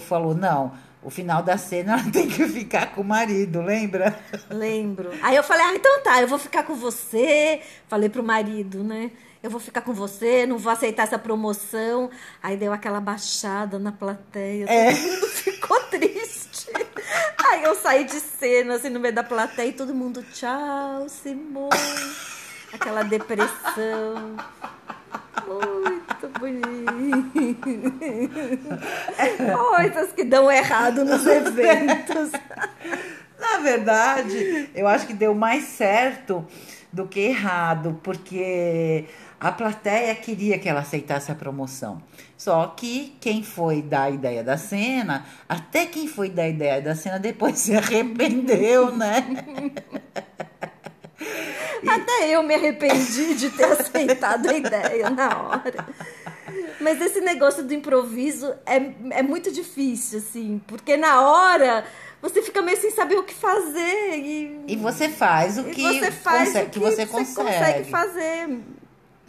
falou: 0.00 0.34
não, 0.34 0.72
o 1.02 1.10
final 1.10 1.42
da 1.42 1.56
cena 1.56 1.94
ela 1.94 2.04
tem 2.10 2.28
que 2.28 2.46
ficar 2.46 2.92
com 2.92 3.00
o 3.00 3.04
marido, 3.04 3.62
lembra? 3.62 4.18
Lembro. 4.50 5.10
Aí 5.22 5.36
eu 5.36 5.42
falei, 5.42 5.64
ah, 5.64 5.74
então 5.74 6.02
tá, 6.02 6.20
eu 6.20 6.28
vou 6.28 6.38
ficar 6.38 6.64
com 6.64 6.74
você. 6.74 7.60
Falei 7.88 8.08
pro 8.08 8.22
marido, 8.22 8.82
né? 8.82 9.10
Eu 9.42 9.50
vou 9.50 9.58
ficar 9.60 9.80
com 9.80 9.92
você, 9.94 10.44
não 10.46 10.58
vou 10.58 10.70
aceitar 10.70 11.04
essa 11.04 11.18
promoção. 11.18 12.10
Aí 12.42 12.56
deu 12.56 12.72
aquela 12.72 13.00
baixada 13.00 13.78
na 13.78 13.90
plateia, 13.90 14.66
É. 14.68 14.92
todo 14.92 15.00
mundo 15.02 15.26
ficou 15.32 15.80
triste. 15.84 16.70
Aí 17.48 17.64
eu 17.64 17.74
saí 17.74 18.04
de 18.04 18.20
cena, 18.20 18.74
assim, 18.74 18.90
no 18.90 19.00
meio 19.00 19.14
da 19.14 19.22
plateia, 19.24 19.68
e 19.68 19.72
todo 19.72 19.94
mundo, 19.94 20.22
tchau, 20.32 21.08
Simone. 21.08 21.70
Aquela 22.72 23.02
depressão. 23.02 24.36
Muito 25.46 26.28
bonito. 26.38 27.92
Coisas 29.68 30.12
que 30.12 30.24
dão 30.24 30.50
errado 30.50 31.04
nos 31.04 31.26
eventos. 31.26 32.30
Na 33.38 33.58
verdade, 33.58 34.70
eu 34.74 34.86
acho 34.86 35.06
que 35.06 35.14
deu 35.14 35.34
mais 35.34 35.64
certo 35.64 36.46
do 36.92 37.06
que 37.08 37.20
errado, 37.20 37.98
porque 38.02 39.06
a 39.40 39.50
plateia 39.50 40.14
queria 40.14 40.58
que 40.58 40.68
ela 40.68 40.80
aceitasse 40.80 41.32
a 41.32 41.34
promoção. 41.34 42.02
Só 42.36 42.66
que 42.76 43.16
quem 43.20 43.42
foi 43.42 43.80
dar 43.80 44.02
a 44.04 44.10
ideia 44.10 44.44
da 44.44 44.58
cena, 44.58 45.24
até 45.48 45.86
quem 45.86 46.06
foi 46.06 46.28
dar 46.28 46.42
a 46.42 46.48
ideia 46.48 46.82
da 46.82 46.94
cena 46.94 47.18
depois 47.18 47.58
se 47.58 47.74
arrependeu, 47.74 48.94
né? 48.94 49.24
Até 51.86 52.28
eu 52.28 52.42
me 52.42 52.54
arrependi 52.54 53.34
de 53.34 53.50
ter 53.50 53.64
aceitado 53.72 54.48
a 54.48 54.54
ideia 54.54 55.10
na 55.10 55.42
hora. 55.42 55.86
Mas 56.80 57.00
esse 57.00 57.20
negócio 57.20 57.62
do 57.62 57.72
improviso 57.74 58.52
é, 58.66 58.92
é 59.18 59.22
muito 59.22 59.50
difícil, 59.52 60.18
assim, 60.18 60.60
porque 60.66 60.96
na 60.96 61.20
hora 61.22 61.84
você 62.20 62.42
fica 62.42 62.60
meio 62.60 62.76
sem 62.78 62.90
saber 62.90 63.16
o 63.16 63.22
que 63.22 63.34
fazer. 63.34 64.14
E, 64.18 64.64
E 64.66 64.76
você 64.76 65.08
faz 65.08 65.58
o 65.58 65.64
que, 65.64 65.82
você 65.82 66.10
faz 66.10 66.48
consegue, 66.48 66.66
o 66.66 66.70
que 66.70 66.78
você 66.78 67.06
consegue. 67.06 67.90
fazer. 67.90 68.60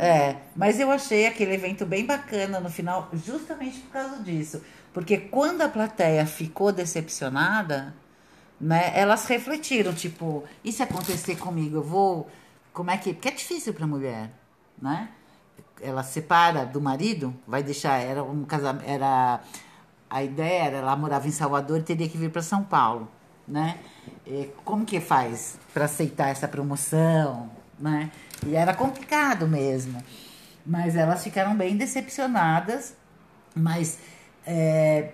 É, 0.04 0.38
mas 0.56 0.80
eu 0.80 0.90
achei 0.90 1.28
aquele 1.28 1.54
evento 1.54 1.86
bem 1.86 2.08
bacana 2.08 2.60
no 2.60 2.72
final, 2.72 3.08
justamente 3.14 3.82
por 3.82 3.92
causa 3.92 4.18
disso. 4.24 4.60
Porque 4.92 5.16
quando 5.16 5.62
a 5.62 5.70
plateia 5.70 6.26
ficou 6.26 6.72
decepcionada, 6.72 7.94
né? 8.60 8.92
Elas 8.96 9.26
refletiram, 9.28 9.94
tipo, 9.94 10.44
e 10.64 10.72
se 10.72 10.82
acontecer 10.82 11.36
comigo, 11.36 11.78
eu 11.78 11.84
vou. 11.84 12.28
Como 12.74 12.90
é 12.90 12.98
que. 12.98 13.14
Porque 13.14 13.28
é 13.28 13.32
difícil 13.32 13.76
pra 13.76 13.86
mulher, 13.86 14.32
né? 14.82 15.10
Ela 15.80 16.02
separa 16.02 16.66
do 16.66 16.82
marido, 16.82 17.32
vai 17.46 17.62
deixar. 17.62 18.00
Era 18.00 18.24
um 18.24 18.44
casamento. 18.44 18.90
Era. 18.90 19.40
A 20.10 20.24
ideia 20.24 20.64
era, 20.64 20.78
ela 20.78 20.96
morava 20.96 21.28
em 21.28 21.32
Salvador 21.32 21.80
e 21.80 21.84
teria 21.84 22.10
que 22.10 22.18
vir 22.18 22.32
para 22.32 22.42
São 22.42 22.64
Paulo, 22.64 23.08
né? 23.48 23.78
E 24.26 24.50
como 24.66 24.84
que 24.84 25.00
faz 25.00 25.60
para 25.72 25.86
aceitar 25.86 26.30
essa 26.30 26.48
promoção, 26.48 27.52
né? 27.80 28.10
E 28.46 28.56
era 28.56 28.74
complicado 28.74 29.48
mesmo. 29.48 30.02
Mas 30.66 30.96
elas 30.96 31.24
ficaram 31.24 31.56
bem 31.56 31.76
decepcionadas, 31.76 32.96
mas 33.56 33.98
é, 34.46 35.12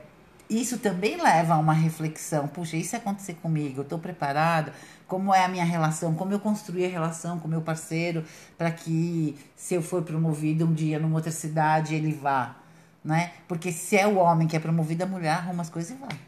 isso 0.50 0.78
também 0.78 1.22
leva 1.22 1.56
a 1.56 1.58
uma 1.58 1.74
reflexão. 1.74 2.48
Puxa, 2.48 2.78
isso 2.78 2.96
acontecer 2.96 3.36
comigo, 3.36 3.80
eu 3.80 3.84
estou 3.84 4.00
preparada? 4.00 4.74
Como 5.08 5.34
é 5.34 5.44
a 5.44 5.48
minha 5.48 5.66
relação? 5.66 6.14
Como 6.16 6.32
eu 6.32 6.40
construí 6.40 6.86
a 6.86 6.90
relação 6.90 7.40
com 7.40 7.48
meu 7.48 7.62
parceiro 7.62 8.26
para 8.58 8.72
que, 8.72 9.38
se 9.56 9.74
eu 9.74 9.82
for 9.82 10.04
promovido 10.04 10.66
um 10.66 10.74
dia 10.74 11.00
numa 11.00 11.16
outra 11.16 11.32
cidade, 11.32 11.96
ele 11.96 12.14
vá? 12.14 12.56
Né? 13.04 13.32
Porque 13.48 13.72
se 13.72 13.98
é 13.98 14.06
o 14.06 14.18
homem 14.18 14.48
que 14.48 14.56
é 14.56 14.60
promovido, 14.60 15.04
a 15.04 15.08
mulher 15.08 15.32
arruma 15.32 15.62
as 15.62 15.70
coisas 15.70 15.92
e 15.92 15.96
vai. 15.96 16.20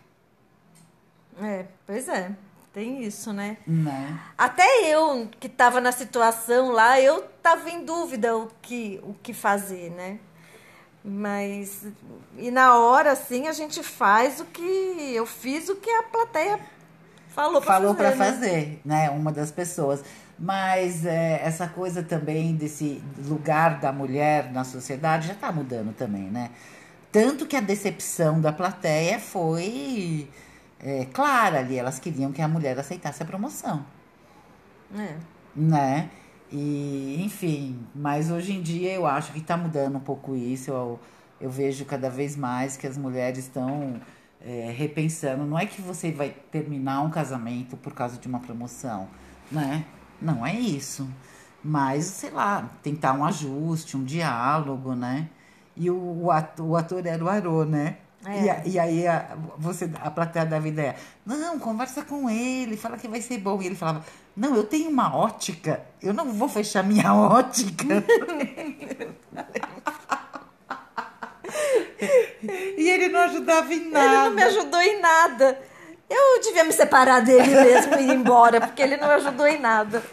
É, 1.41 1.65
pois 1.85 2.07
é. 2.07 2.31
Tem 2.73 3.03
isso, 3.03 3.33
né? 3.33 3.57
Né? 3.65 4.19
Até 4.37 4.63
eu, 4.85 5.27
que 5.39 5.47
estava 5.47 5.81
na 5.81 5.91
situação 5.91 6.71
lá, 6.71 6.99
eu 7.01 7.25
estava 7.37 7.69
em 7.69 7.83
dúvida 7.83 8.37
o 8.37 8.47
que, 8.61 8.99
o 9.03 9.13
que 9.15 9.33
fazer, 9.33 9.89
né? 9.91 10.19
Mas, 11.03 11.87
e 12.37 12.51
na 12.51 12.77
hora, 12.77 13.13
assim, 13.13 13.47
a 13.47 13.53
gente 13.53 13.81
faz 13.81 14.39
o 14.39 14.45
que 14.45 14.61
eu 15.13 15.25
fiz, 15.25 15.67
o 15.69 15.75
que 15.77 15.89
a 15.89 16.03
plateia 16.03 16.59
falou 17.29 17.61
para 17.61 17.73
Falou 17.73 17.95
fazer. 17.95 17.97
para 17.97 18.15
né? 18.15 18.31
fazer, 18.31 18.81
né? 18.85 19.09
Uma 19.09 19.31
das 19.31 19.51
pessoas. 19.51 20.03
Mas 20.37 21.05
é, 21.05 21.41
essa 21.43 21.67
coisa 21.67 22.03
também 22.03 22.55
desse 22.55 23.01
lugar 23.25 23.79
da 23.79 23.91
mulher 23.91 24.51
na 24.51 24.63
sociedade 24.63 25.27
já 25.27 25.33
está 25.33 25.51
mudando 25.51 25.93
também, 25.95 26.23
né? 26.23 26.51
Tanto 27.11 27.45
que 27.47 27.55
a 27.55 27.61
decepção 27.61 28.39
da 28.39 28.53
plateia 28.53 29.19
foi 29.19 30.29
é, 30.79 31.05
clara 31.05 31.59
ali. 31.59 31.77
Elas 31.77 31.99
queriam 31.99 32.31
que 32.31 32.41
a 32.41 32.47
mulher 32.47 32.77
aceitasse 32.79 33.21
a 33.23 33.25
promoção, 33.25 33.85
É. 34.95 35.19
né? 35.55 36.09
E, 36.51 37.21
enfim, 37.23 37.87
mas 37.93 38.31
hoje 38.31 38.53
em 38.53 38.61
dia 38.61 38.93
eu 38.93 39.05
acho 39.05 39.31
que 39.31 39.39
está 39.39 39.55
mudando 39.57 39.97
um 39.97 39.99
pouco 39.99 40.35
isso. 40.35 40.71
Eu, 40.71 40.99
eu 41.39 41.49
vejo 41.49 41.85
cada 41.85 42.09
vez 42.09 42.35
mais 42.35 42.75
que 42.77 42.87
as 42.87 42.97
mulheres 42.97 43.39
estão 43.39 44.01
é, 44.41 44.71
repensando. 44.75 45.45
Não 45.45 45.57
é 45.59 45.65
que 45.65 45.81
você 45.81 46.11
vai 46.11 46.29
terminar 46.51 47.01
um 47.01 47.09
casamento 47.11 47.77
por 47.77 47.93
causa 47.93 48.17
de 48.17 48.27
uma 48.27 48.39
promoção, 48.39 49.07
né? 49.51 49.85
Não 50.21 50.45
é 50.45 50.53
isso. 50.55 51.07
Mas, 51.63 52.05
sei 52.05 52.31
lá, 52.31 52.69
tentar 52.81 53.13
um 53.13 53.23
ajuste, 53.25 53.97
um 53.97 54.03
diálogo, 54.03 54.95
né? 54.95 55.29
E 55.75 55.89
o, 55.89 56.23
o, 56.25 56.31
ator, 56.31 56.65
o 56.65 56.75
ator 56.75 57.05
era 57.05 57.23
o 57.23 57.29
Arô, 57.29 57.63
né? 57.65 57.97
É. 58.25 58.67
E, 58.67 58.71
e 58.71 58.79
aí 58.79 59.07
a, 59.07 59.37
você, 59.57 59.89
a 60.01 60.11
plateia 60.11 60.45
dava 60.45 60.67
ideia. 60.67 60.95
Não, 61.25 61.57
conversa 61.57 62.03
com 62.03 62.29
ele, 62.29 62.75
fala 62.75 62.97
que 62.97 63.07
vai 63.07 63.21
ser 63.21 63.37
bom. 63.37 63.61
E 63.61 63.67
ele 63.67 63.75
falava, 63.75 64.03
não, 64.35 64.55
eu 64.55 64.63
tenho 64.63 64.89
uma 64.89 65.15
ótica, 65.15 65.81
eu 66.01 66.13
não 66.13 66.31
vou 66.33 66.49
fechar 66.49 66.83
minha 66.83 67.13
ótica. 67.15 68.03
e 72.77 72.89
ele 72.89 73.07
não 73.09 73.21
ajudava 73.21 73.73
em 73.73 73.89
nada. 73.89 74.05
Ele 74.05 74.15
não 74.15 74.31
me 74.31 74.43
ajudou 74.43 74.81
em 74.81 74.99
nada. 74.99 75.61
Eu 76.09 76.41
devia 76.41 76.63
me 76.63 76.73
separar 76.73 77.21
dele 77.21 77.53
mesmo 77.53 77.95
e 77.95 78.07
ir 78.07 78.13
embora, 78.15 78.59
porque 78.59 78.81
ele 78.81 78.97
não 78.97 79.09
ajudou 79.11 79.45
em 79.45 79.59
nada. 79.59 80.03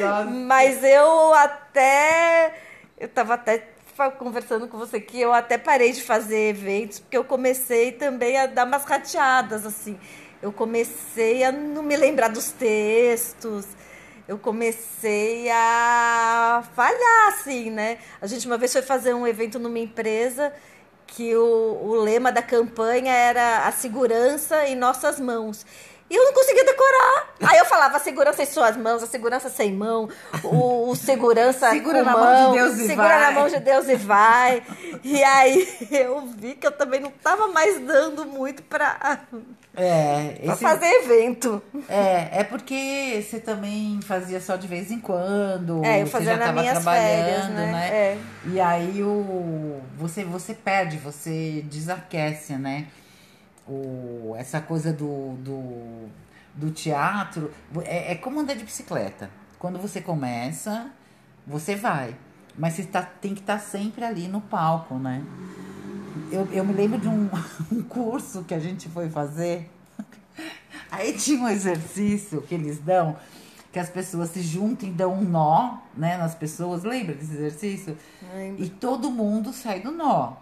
Nossa. 0.00 0.30
Mas 0.30 0.82
eu 0.84 1.34
até. 1.34 2.54
Eu 2.96 3.08
tava 3.08 3.34
até 3.34 3.69
conversando 4.08 4.68
com 4.68 4.78
você 4.78 5.00
que 5.00 5.20
eu 5.20 5.32
até 5.32 5.58
parei 5.58 5.90
de 5.90 6.02
fazer 6.02 6.50
eventos, 6.50 7.00
porque 7.00 7.16
eu 7.16 7.24
comecei 7.24 7.90
também 7.90 8.38
a 8.38 8.46
dar 8.46 8.66
umas 8.66 8.84
rateadas, 8.84 9.66
assim. 9.66 9.98
Eu 10.40 10.52
comecei 10.52 11.42
a 11.42 11.50
não 11.50 11.82
me 11.82 11.96
lembrar 11.96 12.28
dos 12.28 12.52
textos. 12.52 13.66
Eu 14.28 14.38
comecei 14.38 15.50
a 15.50 16.62
falhar, 16.74 17.28
assim, 17.28 17.68
né? 17.68 17.98
A 18.20 18.28
gente 18.28 18.46
uma 18.46 18.56
vez 18.56 18.72
foi 18.72 18.82
fazer 18.82 19.12
um 19.12 19.26
evento 19.26 19.58
numa 19.58 19.78
empresa 19.80 20.52
que 21.06 21.34
o, 21.34 21.80
o 21.82 21.96
lema 21.96 22.30
da 22.30 22.40
campanha 22.40 23.12
era 23.12 23.66
a 23.66 23.72
segurança 23.72 24.66
em 24.68 24.76
nossas 24.76 25.18
mãos. 25.18 25.66
E 26.10 26.16
eu 26.16 26.24
não 26.24 26.32
conseguia 26.32 26.64
decorar. 26.64 27.34
Aí 27.40 27.56
eu 27.58 27.64
falava 27.64 27.96
a 27.96 28.00
segurança 28.00 28.42
em 28.42 28.46
suas 28.46 28.76
mãos, 28.76 29.00
a 29.00 29.06
segurança 29.06 29.48
sem 29.48 29.72
mão, 29.72 30.08
o, 30.42 30.90
o 30.90 30.96
segurança 30.96 31.70
Segura 31.70 32.00
com 32.00 32.04
na 32.04 32.16
mão 32.16 32.50
de 32.50 32.58
Deus 32.58 32.78
e 32.78 32.86
segura 32.88 33.08
vai. 33.08 33.20
na 33.20 33.30
mão 33.30 33.48
de 33.48 33.60
Deus 33.60 33.88
e 33.88 33.94
vai. 33.94 34.62
E 35.04 35.22
aí 35.22 35.68
eu 35.90 36.26
vi 36.26 36.54
que 36.56 36.66
eu 36.66 36.72
também 36.72 36.98
não 36.98 37.10
estava 37.10 37.46
mais 37.48 37.78
dando 37.80 38.26
muito 38.26 38.60
para 38.64 39.20
É, 39.76 40.36
esse, 40.42 40.56
fazer 40.56 40.86
evento. 41.04 41.62
é, 41.88 42.40
é 42.40 42.44
porque 42.44 43.24
você 43.24 43.38
também 43.38 44.00
fazia 44.02 44.40
só 44.40 44.56
de 44.56 44.66
vez 44.66 44.90
em 44.90 44.98
quando. 44.98 45.84
É, 45.84 46.02
eu 46.02 46.06
você 46.06 46.12
fazia 46.12 46.32
já 46.32 46.36
nas 46.38 46.46
tava 46.48 46.60
minhas 46.60 46.74
trabalhando, 46.82 47.06
férias, 47.06 47.48
né? 47.50 47.88
É. 47.92 48.18
E 48.46 48.60
aí 48.60 49.00
o, 49.02 49.80
você, 49.96 50.24
você 50.24 50.54
perde, 50.54 50.96
você 50.96 51.62
desaquece, 51.66 52.54
né? 52.54 52.86
O, 53.70 54.34
essa 54.36 54.60
coisa 54.60 54.92
do, 54.92 55.34
do, 55.36 56.08
do 56.54 56.70
teatro 56.72 57.52
é, 57.84 58.12
é 58.12 58.14
como 58.16 58.40
andar 58.40 58.54
de 58.54 58.64
bicicleta. 58.64 59.30
Quando 59.60 59.78
você 59.78 60.00
começa, 60.00 60.90
você 61.46 61.76
vai. 61.76 62.16
Mas 62.58 62.74
você 62.74 62.82
tá, 62.82 63.02
tem 63.02 63.32
que 63.32 63.40
estar 63.40 63.60
sempre 63.60 64.04
ali 64.04 64.26
no 64.26 64.40
palco, 64.40 64.94
né? 64.96 65.22
Eu, 66.32 66.48
eu 66.52 66.64
me 66.64 66.72
lembro 66.72 66.98
de 66.98 67.06
um, 67.06 67.30
um 67.70 67.80
curso 67.82 68.42
que 68.42 68.54
a 68.54 68.58
gente 68.58 68.88
foi 68.88 69.08
fazer. 69.08 69.70
Aí 70.90 71.12
tinha 71.12 71.40
um 71.40 71.48
exercício 71.48 72.42
que 72.42 72.54
eles 72.54 72.80
dão, 72.80 73.16
que 73.72 73.78
as 73.78 73.88
pessoas 73.88 74.30
se 74.30 74.42
juntam 74.42 74.88
e 74.88 74.92
dão 74.92 75.14
um 75.14 75.22
nó, 75.22 75.78
né, 75.96 76.16
nas 76.16 76.34
pessoas. 76.34 76.82
Lembra 76.82 77.14
desse 77.14 77.34
exercício? 77.34 77.96
Lembro. 78.34 78.64
E 78.64 78.68
todo 78.68 79.12
mundo 79.12 79.52
sai 79.52 79.78
do 79.78 79.92
nó. 79.92 80.34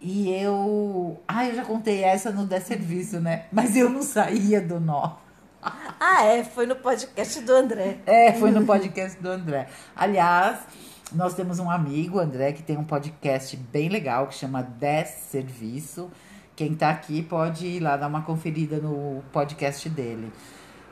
E 0.00 0.30
eu. 0.30 1.20
Ah, 1.28 1.46
eu 1.46 1.54
já 1.54 1.64
contei 1.64 2.02
essa 2.02 2.30
no 2.30 2.46
Desserviço, 2.46 3.20
né? 3.20 3.44
Mas 3.52 3.76
eu 3.76 3.90
não 3.90 4.02
saía 4.02 4.60
do 4.60 4.80
nó. 4.80 5.16
Ah, 5.62 6.24
é, 6.24 6.42
foi 6.42 6.64
no 6.64 6.76
podcast 6.76 7.40
do 7.42 7.52
André. 7.52 7.98
É, 8.06 8.32
foi 8.32 8.50
no 8.50 8.64
podcast 8.64 9.20
do 9.20 9.28
André. 9.28 9.68
Aliás, 9.94 10.60
nós 11.12 11.34
temos 11.34 11.58
um 11.58 11.70
amigo, 11.70 12.18
André, 12.18 12.52
que 12.52 12.62
tem 12.62 12.78
um 12.78 12.84
podcast 12.84 13.56
bem 13.56 13.90
legal 13.90 14.26
que 14.26 14.34
chama 14.34 14.62
Desserviço. 14.62 16.10
Quem 16.56 16.74
tá 16.74 16.88
aqui 16.88 17.22
pode 17.22 17.66
ir 17.66 17.80
lá 17.80 17.96
dar 17.96 18.06
uma 18.06 18.22
conferida 18.22 18.78
no 18.78 19.22
podcast 19.32 19.88
dele. 19.90 20.32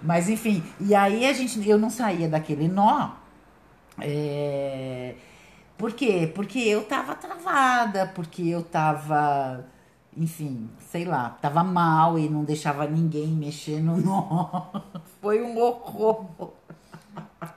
Mas 0.02 0.28
enfim, 0.28 0.62
e 0.80 0.94
aí 0.94 1.26
a 1.26 1.32
gente, 1.32 1.66
eu 1.68 1.78
não 1.78 1.90
saía 1.90 2.28
daquele 2.28 2.68
nó. 2.68 3.12
É, 4.00 5.14
por 5.78 5.92
quê? 5.92 6.30
Porque 6.34 6.58
eu 6.58 6.84
tava 6.84 7.14
travada, 7.14 8.10
porque 8.12 8.42
eu 8.48 8.62
tava, 8.62 9.64
enfim, 10.16 10.68
sei 10.90 11.04
lá, 11.04 11.38
tava 11.40 11.62
mal 11.62 12.18
e 12.18 12.28
não 12.28 12.42
deixava 12.42 12.84
ninguém 12.84 13.28
mexer 13.28 13.80
no 13.80 13.96
nó. 14.02 14.82
Foi 15.22 15.40
um 15.40 15.56
horror. 15.56 16.26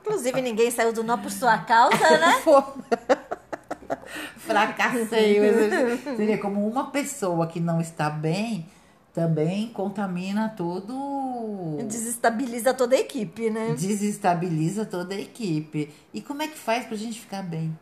Inclusive, 0.01 0.39
ninguém 0.39 0.69
saiu 0.69 0.93
do 0.93 1.03
nó 1.03 1.17
por 1.17 1.31
sua 1.31 1.57
causa, 1.57 1.97
né? 1.97 2.41
Fracassei. 4.37 5.39
Seria 6.15 6.37
como 6.37 6.67
uma 6.67 6.91
pessoa 6.91 7.47
que 7.47 7.59
não 7.59 7.81
está 7.81 8.09
bem 8.09 8.67
também 9.13 9.67
contamina 9.69 10.53
todo. 10.55 11.77
Desestabiliza 11.87 12.73
toda 12.73 12.95
a 12.95 12.99
equipe, 12.99 13.49
né? 13.49 13.75
Desestabiliza 13.77 14.85
toda 14.85 15.15
a 15.15 15.19
equipe. 15.19 15.91
E 16.13 16.21
como 16.21 16.41
é 16.43 16.47
que 16.47 16.57
faz 16.57 16.85
pra 16.85 16.95
gente 16.95 17.19
ficar 17.19 17.43
bem 17.43 17.77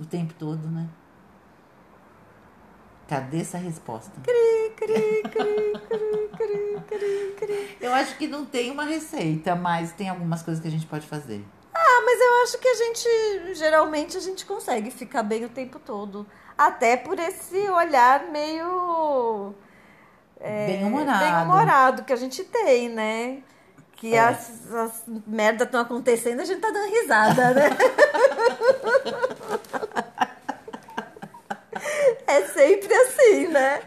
o 0.00 0.06
tempo 0.06 0.34
todo, 0.38 0.66
né? 0.68 0.88
Cadê 3.10 3.40
essa 3.40 3.58
resposta? 3.58 4.12
Cri, 4.22 4.70
cri, 4.76 5.22
cri, 5.22 5.72
cri, 5.88 6.30
cri, 6.36 6.80
cri, 6.86 7.34
cri. 7.36 7.76
Eu 7.80 7.92
acho 7.92 8.16
que 8.16 8.28
não 8.28 8.46
tem 8.46 8.70
uma 8.70 8.84
receita, 8.84 9.56
mas 9.56 9.90
tem 9.90 10.08
algumas 10.08 10.44
coisas 10.44 10.62
que 10.62 10.68
a 10.68 10.70
gente 10.70 10.86
pode 10.86 11.08
fazer. 11.08 11.44
Ah, 11.74 12.02
mas 12.04 12.20
eu 12.20 12.42
acho 12.44 12.58
que 12.58 12.68
a 12.68 12.74
gente, 12.76 13.54
geralmente, 13.54 14.16
a 14.16 14.20
gente 14.20 14.46
consegue 14.46 14.92
ficar 14.92 15.24
bem 15.24 15.44
o 15.44 15.48
tempo 15.48 15.80
todo. 15.80 16.24
Até 16.56 16.96
por 16.96 17.18
esse 17.18 17.58
olhar 17.68 18.28
meio 18.30 19.54
bem 20.40 20.84
humorado. 20.84 21.24
bem 21.24 21.34
humorado 21.42 22.04
que 22.04 22.12
a 22.12 22.16
gente 22.16 22.44
tem, 22.44 22.88
né? 22.88 23.42
Que 23.96 24.14
É. 24.14 24.20
as, 24.20 24.72
as 24.72 25.02
merdas 25.26 25.66
estão 25.66 25.80
acontecendo, 25.80 26.40
a 26.40 26.44
gente 26.44 26.60
tá 26.60 26.70
dando 26.70 26.90
risada, 26.90 27.54
né? 27.54 27.70
é 32.26 32.42
sempre 32.46 32.94
assim, 32.94 33.10
assim, 33.20 33.46
né? 33.60 33.80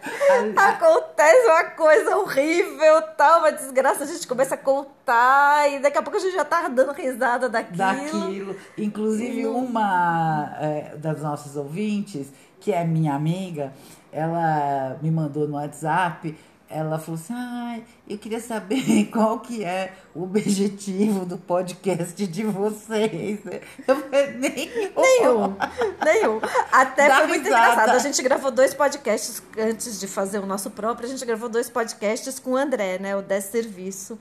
Acontece 0.56 1.48
uma 1.48 1.64
coisa 1.72 2.18
horrível, 2.18 3.02
tal, 3.18 3.40
uma 3.40 3.52
desgraça, 3.52 4.04
a 4.04 4.08
gente 4.08 4.28
começa 4.28 4.56
a 4.56 4.58
contar 4.58 5.70
e 5.72 5.80
daqui 5.80 5.98
a 5.98 6.02
pouco 6.02 6.18
a 6.18 6.22
gente 6.22 6.36
já 6.36 6.46
tá 6.46 6.68
dando 6.68 6.92
risada 6.94 7.50
daquilo. 7.50 7.78
daquilo. 7.78 8.56
Inclusive, 8.78 9.46
uma 9.48 10.56
é, 10.60 10.96
das 10.98 11.22
nossas 11.22 11.56
ouvintes, 11.56 12.32
que 12.60 12.72
é 12.72 12.84
minha 12.84 13.14
amiga, 13.14 13.74
ela 14.12 14.98
me 15.02 15.12
mandou 15.12 15.48
no 15.48 15.56
WhatsApp. 15.56 16.38
Ela 16.70 16.98
falou 16.98 17.20
assim: 17.20 17.34
ai, 17.36 17.84
eu 18.10 18.18
queria 18.18 18.40
saber 18.40 19.06
qual 19.14 19.40
que 19.40 19.64
é 19.64 19.94
o 20.16 20.24
objetivo 20.24 21.26
do 21.26 21.38
podcast 21.38 22.26
de 22.26 22.44
vocês. 22.44 23.40
Eu 23.88 23.96
falei, 23.96 24.32
nenhum. 24.34 24.92
Nenhum, 24.98 25.56
nenhum. 26.04 26.42
Até 26.72 27.08
Dá 27.10 27.18
foi 27.18 27.28
muito 27.28 27.44
risada. 27.44 27.72
engraçado. 27.72 27.96
A 27.96 28.00
gente 28.00 28.22
gravou 28.24 28.52
dois 28.52 28.74
podcasts 28.74 29.44
antes 29.58 30.00
de 30.00 30.08
fazer 30.08 30.40
o 30.40 30.46
nosso 30.46 30.72
próprio. 30.72 31.08
A 31.08 31.12
gente 31.12 31.26
gravou 31.26 31.50
dois 31.50 31.70
podcasts 31.70 32.40
com 32.40 32.52
o 32.52 32.58
André, 32.58 32.98
né? 32.98 33.16
O 33.16 33.22
10 33.22 33.44
Serviço. 33.44 34.18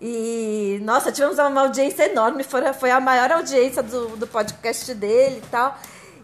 E, 0.00 0.80
nossa, 0.82 1.12
tivemos 1.12 1.38
uma 1.38 1.60
audiência 1.60 2.10
enorme. 2.10 2.42
Foi, 2.42 2.72
foi 2.72 2.90
a 2.90 3.00
maior 3.00 3.30
audiência 3.32 3.82
do, 3.82 4.16
do 4.16 4.26
podcast 4.26 4.94
dele 4.94 5.42
e 5.44 5.48
tal. 5.50 5.78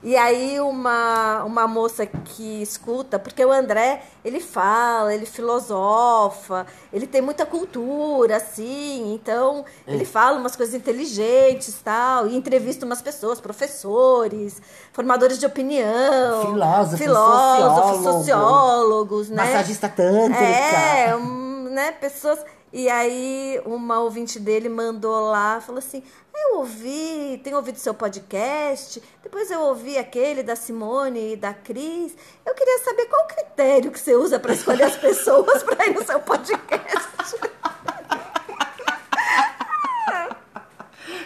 E 0.07 0.17
aí 0.17 0.61
uma, 0.61 1.43
uma 1.43 1.67
moça 1.67 2.07
que 2.07 2.63
escuta, 2.63 3.19
porque 3.19 3.45
o 3.45 3.51
André, 3.51 4.05
ele 4.25 4.39
fala, 4.39 5.13
ele 5.13 5.27
filosofa, 5.27 6.65
ele 6.93 7.09
tem 7.09 7.21
muita 7.21 7.45
cultura, 7.45 8.37
assim, 8.37 9.13
então 9.13 9.65
ele 9.85 10.05
fala 10.05 10.39
umas 10.39 10.55
coisas 10.55 10.77
inteligentes 10.77 11.81
tal, 11.83 12.29
e 12.29 12.37
entrevista 12.37 12.87
umas 12.87 13.03
pessoas, 13.03 13.41
professores, 13.41 14.63
formadores 14.93 15.41
de 15.41 15.47
opinião, 15.47 16.53
Filósofos, 16.53 16.99
filósofos 17.01 17.97
sociólogo, 17.97 18.19
sociólogos, 18.21 19.29
né? 19.29 19.45
Massagista 19.45 19.89
tântrica. 19.89 20.41
É, 20.41 21.17
um, 21.17 21.69
né, 21.69 21.91
pessoas. 21.91 22.39
E 22.77 22.91
aí 22.91 23.59
uma 23.65 24.01
ouvinte 24.01 24.39
dele 24.39 24.69
mandou 24.69 25.31
lá, 25.31 25.63
falou 25.63 25.79
assim: 25.79 26.03
eu 26.35 26.59
ouvi, 26.59 27.41
tenho 27.43 27.57
ouvido 27.57 27.79
seu 27.79 27.95
podcast, 27.95 29.03
depois 29.23 29.51
eu 29.51 29.63
ouvi 29.63 29.97
aquele 29.97 30.43
da 30.43 30.55
Simone 30.55 31.33
e 31.33 31.37
da 31.37 31.55
Cris. 31.55 32.15
Eu 32.45 32.53
queria 32.53 32.79
saber 32.85 33.07
qual 33.07 33.25
o 33.25 33.29
critério 33.29 33.91
que 33.91 33.99
você 33.99 34.15
usa 34.15 34.39
para 34.39 34.53
escolher 34.53 34.83
as 34.83 34.97
pessoas 34.99 35.63
para 35.63 35.87
ir 35.87 35.95
no 35.95 36.05
seu 36.05 36.21
podcast. 36.21 37.37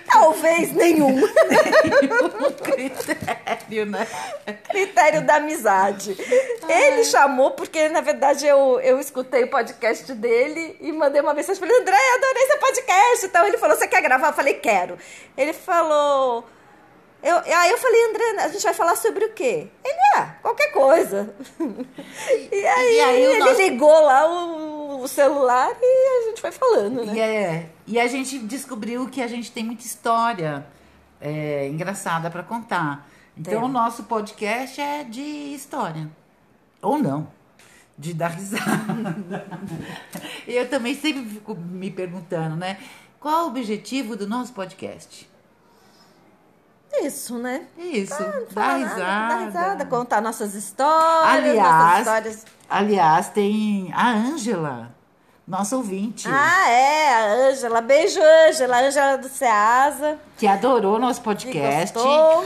Talvez 0.07 0.73
nenhum. 0.73 1.16
um 1.19 2.52
critério, 2.62 3.39
né? 3.87 4.07
critério 4.69 5.23
da 5.23 5.37
amizade. 5.37 6.16
Ele 6.69 7.04
chamou 7.04 7.52
porque, 7.52 7.88
na 7.88 8.00
verdade, 8.00 8.47
eu, 8.47 8.80
eu 8.80 8.99
escutei 9.00 9.45
o 9.45 9.49
podcast 9.50 10.12
dele 10.14 10.76
e 10.80 10.92
mandei 10.92 11.21
uma 11.21 11.35
mensagem 11.35 11.61
para 11.61 11.69
ele, 11.69 11.83
André, 11.83 11.97
adorei 12.16 12.47
seu 12.47 12.59
podcast. 12.59 13.26
Então 13.26 13.47
ele 13.47 13.59
falou, 13.59 13.76
você 13.76 13.87
quer 13.88 14.02
gravar? 14.02 14.28
Eu 14.28 14.33
falei, 14.35 14.54
quero. 14.54 14.99
Ele 15.37 15.52
falou... 15.52 16.45
Eu, 17.23 17.37
aí 17.37 17.71
eu 17.71 17.76
falei, 17.76 18.02
André, 18.09 18.45
a 18.45 18.49
gente 18.49 18.62
vai 18.62 18.73
falar 18.73 18.97
sobre 18.97 19.26
o 19.26 19.33
quê? 19.35 19.66
Ele, 19.85 19.99
ah, 20.16 20.37
qualquer 20.40 20.73
coisa. 20.73 21.35
E 22.50 22.66
aí, 22.66 22.97
E 22.97 23.00
aí 23.00 23.23
ele 23.23 23.38
nosso- 23.40 23.61
ligou 23.61 24.00
lá 24.00 24.26
o, 24.26 25.02
o 25.02 25.07
celular 25.09 25.71
e 25.83 26.09
a 26.25 26.28
gente 26.28 26.40
foi 26.40 26.50
falando, 26.50 27.04
né? 27.04 27.12
E, 27.14 27.21
é, 27.21 27.66
e 27.87 28.00
a 28.00 28.07
gente 28.07 28.38
descobriu 28.38 29.07
que 29.07 29.21
a 29.21 29.26
gente 29.26 29.52
tem 29.52 29.62
muita 29.62 29.85
história 29.85 30.64
é, 31.21 31.66
engraçada 31.69 32.30
para 32.30 32.42
contar. 32.42 33.07
Então, 33.40 33.64
o 33.64 33.68
nosso 33.68 34.02
podcast 34.04 34.78
é 34.78 35.02
de 35.02 35.23
história. 35.23 36.11
Ou 36.82 36.99
não. 36.99 37.26
De 37.97 38.12
dar 38.12 38.28
risada. 38.28 39.47
eu 40.47 40.68
também 40.68 40.94
sempre 40.94 41.25
fico 41.25 41.54
me 41.54 41.90
perguntando, 41.90 42.54
né? 42.54 42.78
Qual 43.18 43.47
o 43.47 43.49
objetivo 43.49 44.14
do 44.14 44.26
nosso 44.26 44.52
podcast? 44.52 45.26
Isso, 47.02 47.38
né? 47.38 47.66
Isso, 47.78 48.23
nada, 48.54 48.76
risada. 48.76 49.44
Risada, 49.47 49.87
contar 49.87 50.20
nossas 50.20 50.54
histórias, 50.54 51.22
nossas 51.22 51.50
Aliás, 51.50 51.98
histórias 52.00 52.46
aliás, 52.68 53.29
tem 53.31 53.90
a 53.94 54.11
Ângela, 54.11 54.94
nossa 55.51 55.77
ouvinte. 55.77 56.29
Ah, 56.31 56.71
é, 56.71 57.09
a 57.15 57.49
Ângela. 57.51 57.81
Beijo, 57.81 58.21
Ângela. 58.49 58.79
Ângela 58.87 59.19
do 59.19 59.29
Ceasa. 59.29 60.19
que 60.39 60.47
adorou 60.47 60.99
nosso 60.99 61.21
podcast, 61.21 61.99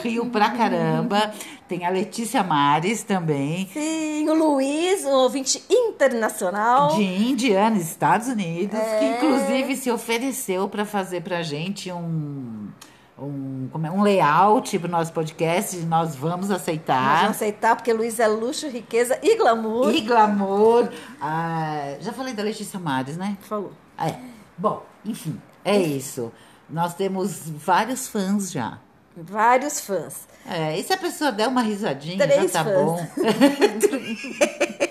riu 0.03 0.27
pra 0.27 0.51
caramba. 0.51 1.33
Tem 1.69 1.85
a 1.87 1.91
Letícia 1.91 2.43
Mares 2.43 3.03
também, 3.05 3.69
Sim, 3.73 4.29
o 4.29 4.35
Luiz, 4.35 5.05
um 5.05 5.11
ouvinte 5.13 5.63
internacional. 5.71 6.95
de 6.97 7.03
Indiana, 7.03 7.77
Estados 7.79 8.29
Unidos, 8.29 8.79
que 8.79 9.05
É. 9.05 9.17
inclusive 9.17 9.77
se 9.77 9.91
ofereceu 9.91 10.69
para 10.69 10.85
fazer 10.85 11.23
pra 11.23 11.43
gente 11.43 11.91
um 11.93 12.69
um, 13.19 13.69
como 13.71 13.87
é, 13.87 13.91
um 13.91 14.03
layout 14.03 14.79
pro 14.79 14.91
nosso 14.91 15.13
podcast, 15.13 15.77
nós 15.87 16.17
vamos 16.17 16.49
Nós 16.49 16.61
aceitar. 16.61 17.21
vamos 17.23 17.37
aceitar, 17.37 17.77
porque 17.77 17.93
Luiz 17.93 18.19
é 18.19 18.27
luxo, 18.27 18.69
riqueza 18.69 19.19
e 19.23 19.37
glamour. 19.37 19.95
E 19.95 20.01
glamour. 20.01 20.89
Ah, 21.21 21.95
já 22.01 22.13
falei 22.13 22.35
da 22.35 22.43
Letícia 22.43 22.79
Mares, 22.79 23.17
né? 23.17 23.37
Falou. 23.43 23.73
É. 23.99 24.17
Bom, 24.59 24.85
enfim, 25.05 25.41
é 25.65 25.79
isso. 25.79 26.33
Nós 26.69 26.95
temos 26.95 27.49
vários 27.51 28.09
fãs 28.09 28.51
já. 28.51 28.79
Vários 29.17 29.81
fãs. 29.81 30.27
É, 30.47 30.79
e 30.79 30.83
se 30.83 30.93
a 30.93 30.97
pessoa 30.97 31.31
der 31.31 31.49
uma 31.49 31.63
risadinha, 31.63 32.19
Três 32.19 32.53
já 32.53 32.65
tá 32.65 32.65
fãs. 32.65 32.75
bom. 32.75 33.07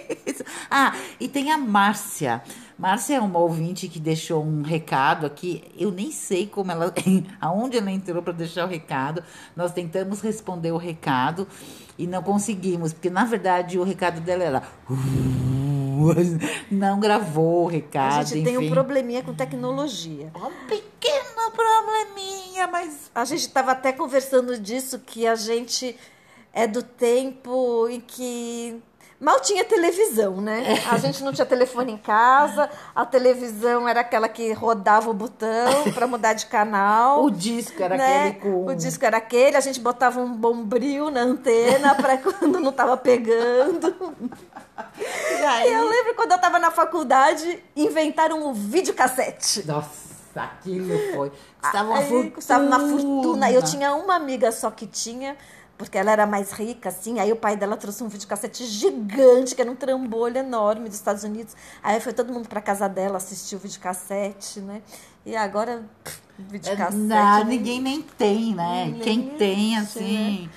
Ah, 0.76 0.96
e 1.20 1.28
tem 1.28 1.52
a 1.52 1.58
Márcia. 1.58 2.42
Márcia 2.78 3.16
é 3.16 3.20
uma 3.20 3.40
ouvinte 3.40 3.88
que 3.88 4.00
deixou 4.00 4.44
um 4.44 4.62
recado 4.62 5.26
aqui. 5.26 5.64
Eu 5.78 5.92
nem 5.92 6.12
sei 6.12 6.48
como 6.48 6.72
ela, 6.72 6.94
aonde 7.40 7.78
ela 7.78 7.92
entrou 7.92 8.22
para 8.22 8.34
deixar 8.34 8.66
o 8.66 8.70
recado. 8.70 9.24
Nós 9.56 9.72
tentamos 9.72 10.22
responder 10.22 10.72
o 10.72 10.78
recado 10.78 11.48
e 11.98 12.08
não 12.08 12.24
conseguimos, 12.24 12.94
porque 12.94 13.10
na 13.10 13.26
verdade 13.26 13.78
o 13.78 13.84
recado 13.84 14.20
dela 14.22 14.44
era 14.44 14.64
não 16.72 17.00
gravou 17.00 17.66
o 17.66 17.68
recado. 17.68 18.22
a 18.22 18.24
gente 18.24 18.44
tem 18.44 18.58
um 18.58 18.62
enfim. 18.62 18.74
probleminha 18.74 19.24
com 19.24 19.34
tecnologia. 19.34 20.32
Um 20.36 20.68
pequeno 20.68 21.52
probleminha, 21.52 22.68
mas 22.68 23.12
A 23.14 23.26
gente 23.26 23.42
estava 23.42 23.72
até 23.72 23.92
conversando 23.92 24.58
disso, 24.58 25.00
que 25.00 25.28
a 25.28 25.36
gente 25.36 25.96
é 26.52 26.68
do 26.68 26.84
tempo 26.84 27.88
em 27.90 28.00
que 28.00 28.82
mal 29.24 29.40
tinha 29.40 29.64
televisão, 29.64 30.42
né? 30.42 30.84
A 30.92 30.98
gente 30.98 31.24
não 31.24 31.32
tinha 31.32 31.46
telefone 31.46 31.94
em 31.94 31.98
casa, 31.98 32.70
a 32.96 33.06
televisão 33.06 33.88
era 33.88 34.02
aquela 34.02 34.28
que 34.28 34.52
rodava 34.54 35.10
o 35.10 35.14
botão 35.14 35.92
para 35.94 36.06
mudar 36.06 36.34
de 36.34 36.46
canal. 36.46 37.24
o 37.24 37.32
disco 37.32 37.82
era 37.82 37.96
né? 37.98 38.28
aquele 38.28 38.40
com 38.42 38.66
O 38.66 38.76
disco 38.76 39.06
era 39.06 39.18
aquele, 39.18 39.56
a 39.58 39.62
gente 39.62 39.80
botava 39.80 40.20
um 40.20 40.34
bombril 40.34 41.10
na 41.10 41.22
antena 41.22 41.96
para 41.96 42.18
quando 42.22 42.60
não 42.60 42.72
tava 42.72 42.98
pegando. 42.98 43.96
E 44.98 45.44
aí- 45.46 45.70
E 45.70 45.74
eu 45.74 45.88
lembro 45.90 46.16
quando 46.16 46.32
eu 46.34 46.38
tava 46.40 46.60
na 46.60 46.72
faculdade, 46.72 47.64
inventaram 47.76 48.48
o 48.48 48.54
videocassete. 48.54 49.66
Nossa, 49.68 49.90
aquilo 50.36 50.98
foi. 51.14 51.32
Custava 51.62 51.90
uma 51.90 51.98
Aí 52.00 52.08
fortuna. 52.10 52.32
Custava 52.32 52.64
uma 52.66 52.80
fortuna. 52.80 53.52
Eu 53.52 53.62
tinha 53.64 53.94
uma 53.96 54.16
amiga 54.16 54.52
só 54.52 54.70
que 54.72 54.86
tinha, 54.86 55.38
porque 55.84 55.98
ela 55.98 56.12
era 56.12 56.26
mais 56.26 56.52
rica, 56.52 56.90
assim. 56.90 57.20
Aí 57.20 57.32
o 57.32 57.36
pai 57.36 57.56
dela 57.56 57.78
trouxe 57.78 58.04
um 58.04 58.08
videocassete 58.08 58.66
gigante, 58.66 59.56
que 59.56 59.62
era 59.62 59.70
um 59.70 59.76
trambolho 59.76 60.38
enorme 60.38 60.88
dos 60.88 60.98
Estados 60.98 61.24
Unidos. 61.24 61.56
Aí 61.82 62.00
foi 62.00 62.14
todo 62.14 62.32
mundo 62.32 62.48
pra 62.48 62.62
casa 62.62 62.88
dela 62.88 63.18
assistir 63.18 63.56
o 63.56 63.60
videocassete, 63.60 64.60
né? 64.60 64.82
E 65.26 65.36
agora, 65.36 65.84
pff, 66.04 66.22
videocassete. 66.38 66.96
Não, 66.96 67.40
né? 67.40 67.44
ninguém 67.44 67.82
nem 67.82 68.02
tem, 68.02 68.56
né? 68.56 68.86
Nem 68.86 69.00
Quem 69.02 69.30
tem, 69.38 69.76
existe, 69.76 70.00
assim. 70.00 70.50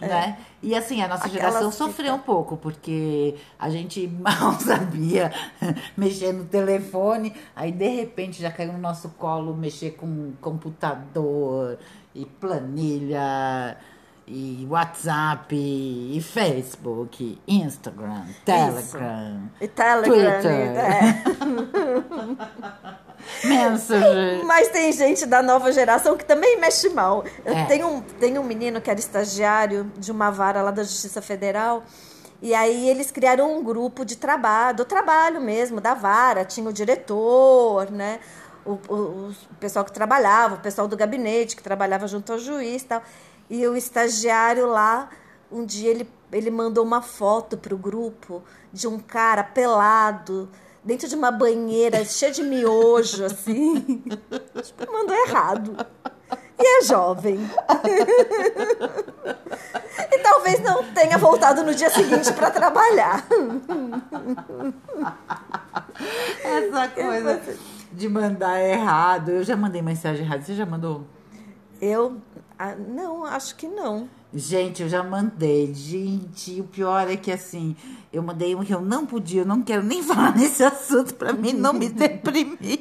Né? 0.00 0.36
E 0.62 0.74
assim, 0.74 1.00
a 1.00 1.08
nossa 1.08 1.26
Aquelas 1.26 1.52
geração 1.52 1.72
sofreu 1.72 2.14
um 2.14 2.18
pouco, 2.18 2.56
porque 2.56 3.36
a 3.58 3.70
gente 3.70 4.06
mal 4.18 4.58
sabia 4.58 5.32
mexer 5.96 6.32
no 6.32 6.44
telefone, 6.44 7.32
aí 7.54 7.70
de 7.70 7.88
repente 7.88 8.40
já 8.40 8.50
caiu 8.50 8.72
no 8.72 8.78
nosso 8.78 9.10
colo 9.10 9.54
mexer 9.54 9.92
com 9.92 10.32
computador 10.40 11.78
e 12.14 12.26
planilha 12.26 13.76
e 14.26 14.66
WhatsApp 14.70 15.54
e 15.54 16.20
Facebook, 16.22 17.38
Instagram, 17.46 18.24
Telegram, 18.44 19.50
E 19.60 19.68
Telegram. 19.68 20.12
Twitter. 20.40 20.52
é. 23.44 23.48
Messenger. 23.48 24.44
Mas 24.44 24.68
tem 24.68 24.92
gente 24.92 25.26
da 25.26 25.42
nova 25.42 25.72
geração 25.72 26.16
que 26.16 26.24
também 26.24 26.58
mexe 26.60 26.88
mal. 26.88 27.24
Eu 27.44 27.54
É. 27.56 27.64
tenho, 27.66 27.86
um, 27.88 28.00
tenho 28.00 28.40
um 28.40 28.44
menino 28.44 28.80
que 28.80 28.90
era 28.90 28.98
estagiário 28.98 29.90
de 29.96 30.10
uma 30.10 30.30
vara 30.30 30.62
lá 30.62 30.70
da 30.70 30.82
Justiça 30.82 31.20
Federal. 31.22 31.82
E 32.40 32.54
aí 32.54 32.88
eles 32.88 33.10
criaram 33.10 33.56
um 33.56 33.62
grupo 33.62 34.04
de 34.04 34.16
trabalho, 34.16 34.78
do 34.78 34.84
trabalho 34.84 35.40
mesmo, 35.40 35.80
da 35.80 35.94
vara. 35.94 36.44
Tinha 36.44 36.68
o 36.68 36.72
diretor, 36.72 37.90
né? 37.90 38.18
O, 38.64 38.72
o- 38.88 39.28
o 39.30 39.34
pessoal 39.60 39.84
que 39.84 39.92
trabalhava, 39.92 40.56
o 40.56 40.58
pessoal 40.58 40.86
do 40.88 40.96
gabinete 40.96 41.54
que 41.56 41.62
trabalhava 41.62 42.06
junto 42.08 42.32
ao 42.32 42.38
juiz 42.38 42.82
e 42.82 42.86
tal. 42.86 43.02
E 43.50 43.66
o 43.66 43.76
estagiário 43.76 44.66
lá 44.66 45.10
um 45.52 45.64
dia 45.64 45.90
ele, 45.90 46.08
ele 46.32 46.50
mandou 46.50 46.84
uma 46.84 47.02
foto 47.02 47.56
pro 47.58 47.76
grupo 47.76 48.42
de 48.72 48.88
um 48.88 48.98
cara 48.98 49.44
pelado 49.44 50.48
dentro 50.82 51.06
de 51.06 51.14
uma 51.14 51.30
banheira 51.30 52.02
cheia 52.06 52.32
de 52.32 52.42
miojo, 52.42 53.24
assim. 53.24 53.80
Tipo, 54.62 54.92
mandou 54.92 55.14
errado. 55.26 55.76
E 56.58 56.78
é 56.78 56.82
jovem. 56.84 57.38
e 60.12 60.18
talvez 60.18 60.60
não 60.60 60.84
tenha 60.92 61.18
voltado 61.18 61.64
no 61.64 61.74
dia 61.74 61.90
seguinte 61.90 62.32
para 62.32 62.50
trabalhar. 62.50 63.26
Essa 66.44 66.88
coisa 66.88 67.42
de 67.92 68.08
mandar 68.08 68.60
errado. 68.60 69.30
Eu 69.30 69.42
já 69.42 69.56
mandei 69.56 69.82
mensagem 69.82 70.24
errada. 70.24 70.42
Você 70.42 70.54
já 70.54 70.64
mandou? 70.64 71.04
Eu. 71.80 72.18
Ah, 72.70 72.74
não, 72.76 73.24
acho 73.24 73.56
que 73.56 73.66
não. 73.66 74.08
Gente, 74.34 74.82
eu 74.82 74.88
já 74.88 75.02
mandei. 75.02 75.72
Gente, 75.74 76.60
o 76.60 76.64
pior 76.64 77.10
é 77.10 77.16
que 77.16 77.30
assim, 77.32 77.76
eu 78.12 78.22
mandei 78.22 78.54
um 78.54 78.64
que 78.64 78.72
eu 78.72 78.80
não 78.80 79.04
podia, 79.04 79.42
eu 79.42 79.46
não 79.46 79.62
quero 79.62 79.82
nem 79.82 80.02
falar 80.04 80.34
nesse 80.36 80.62
assunto 80.64 81.14
pra 81.14 81.32
mim 81.32 81.52
não 81.52 81.72
me 81.72 81.88
deprimir. 81.88 82.80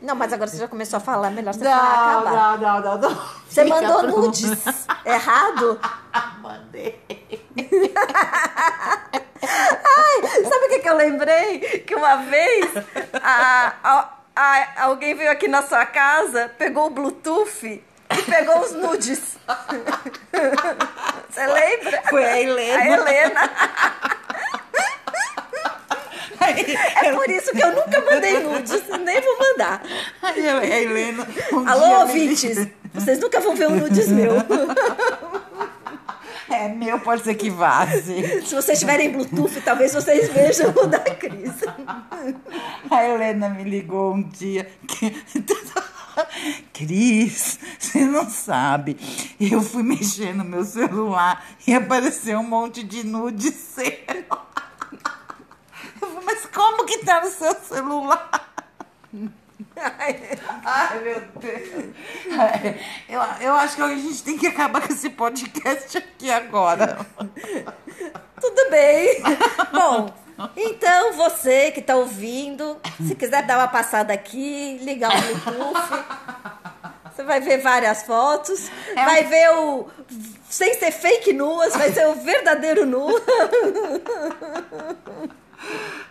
Não, 0.00 0.14
mas 0.16 0.32
agora 0.32 0.50
você 0.50 0.56
já 0.56 0.66
começou 0.66 0.96
a 0.96 1.00
falar, 1.00 1.30
melhor 1.30 1.54
você 1.54 1.62
Não, 1.64 1.70
falar 1.70 2.20
acabar. 2.20 2.58
não, 2.58 2.80
não, 2.80 2.98
não, 2.98 3.10
não. 3.10 3.22
Você 3.48 3.64
Fica 3.64 3.80
mandou 3.82 3.98
pro- 4.00 4.20
nudes 4.22 4.86
errado? 5.04 5.78
Mandei. 6.42 6.98
Sabe 9.40 10.66
o 10.66 10.68
que, 10.68 10.78
que 10.80 10.88
eu 10.88 10.96
lembrei? 10.96 11.58
Que 11.86 11.94
uma 11.94 12.16
vez 12.16 12.66
a- 13.22 13.74
a- 13.82 14.08
a- 14.34 14.84
alguém 14.84 15.14
veio 15.14 15.30
aqui 15.30 15.46
na 15.48 15.62
sua 15.62 15.84
casa, 15.86 16.50
pegou 16.58 16.86
o 16.86 16.90
Bluetooth 16.90 17.82
pegou 18.30 18.60
os 18.60 18.72
nudes. 18.72 19.36
Você 21.30 21.46
lembra? 21.46 22.02
Foi 22.08 22.24
a 22.24 22.40
Helena. 22.40 22.78
A 22.82 22.86
Helena. 22.88 23.50
É 27.02 27.12
por 27.14 27.30
isso 27.30 27.52
que 27.52 27.62
eu 27.62 27.72
nunca 27.72 28.00
mandei 28.00 28.40
nudes, 28.40 28.82
nem 29.04 29.20
vou 29.20 29.38
mandar. 29.38 29.82
Aí 30.22 30.48
a 30.48 30.80
Helena. 30.80 31.26
um 31.52 31.68
Alô, 31.68 31.86
me 31.88 31.94
ouvintes, 32.02 32.68
vocês 32.92 33.18
nunca 33.20 33.40
vão 33.40 33.54
ver 33.54 33.68
um 33.68 33.76
nudes 33.76 34.08
meu. 34.08 34.32
É 36.50 36.68
meu, 36.68 36.98
pode 37.00 37.22
ser 37.22 37.34
que 37.34 37.48
vaze. 37.48 38.42
Se 38.44 38.54
vocês 38.54 38.78
tiverem 38.78 39.10
Bluetooth, 39.12 39.60
talvez 39.64 39.94
vocês 39.94 40.28
vejam 40.28 40.70
o 40.70 40.86
da 40.86 40.98
Cris. 40.98 41.52
A 42.90 43.04
Helena 43.04 43.48
me 43.48 43.64
ligou 43.64 44.12
um 44.14 44.22
dia. 44.22 44.68
que- 44.86 45.10
Cris, 46.72 47.58
você 47.78 48.04
não 48.04 48.28
sabe. 48.28 48.96
Eu 49.40 49.62
fui 49.62 49.82
mexer 49.82 50.34
no 50.34 50.44
meu 50.44 50.64
celular 50.64 51.44
e 51.66 51.74
apareceu 51.74 52.40
um 52.40 52.48
monte 52.48 52.82
de 52.82 53.04
nude 53.04 53.50
seu. 53.50 53.84
Eu 56.00 56.08
falei, 56.08 56.24
mas 56.24 56.46
como 56.46 56.84
que 56.84 56.98
tá 56.98 57.20
no 57.20 57.30
seu 57.30 57.54
celular? 57.54 58.52
Ai, 60.64 61.00
meu 61.00 61.20
Deus. 61.40 61.94
Eu, 63.08 63.20
eu 63.40 63.54
acho 63.54 63.76
que 63.76 63.82
a 63.82 63.88
gente 63.88 64.22
tem 64.22 64.36
que 64.36 64.46
acabar 64.48 64.84
com 64.84 64.92
esse 64.92 65.10
podcast 65.10 65.96
aqui 65.96 66.30
agora. 66.30 67.06
Tudo 68.40 68.70
bem. 68.70 69.22
Bom, 69.72 70.12
então 70.56 71.12
você 71.14 71.70
que 71.70 71.80
tá 71.82 71.96
ouvindo, 71.96 72.76
se 73.06 73.14
quiser 73.14 73.44
dar 73.46 73.58
uma 73.58 73.68
passada 73.68 74.12
aqui, 74.12 74.78
ligar 74.82 75.10
o 75.10 75.20
Bluetooth, 75.20 76.04
você 77.14 77.22
vai 77.24 77.40
ver 77.40 77.58
várias 77.58 78.02
fotos, 78.04 78.70
É 78.96 79.02
um- 79.02 79.04
vai 79.04 79.24
ver 79.24 79.50
o. 79.54 79.86
Sem 80.48 80.74
ser 80.78 80.90
fake 80.92 81.32
nuas, 81.32 81.72
vai 81.74 81.90
ser 81.92 82.06
o 82.08 82.14
verdadeiro 82.14 82.84
nu. 82.84 83.06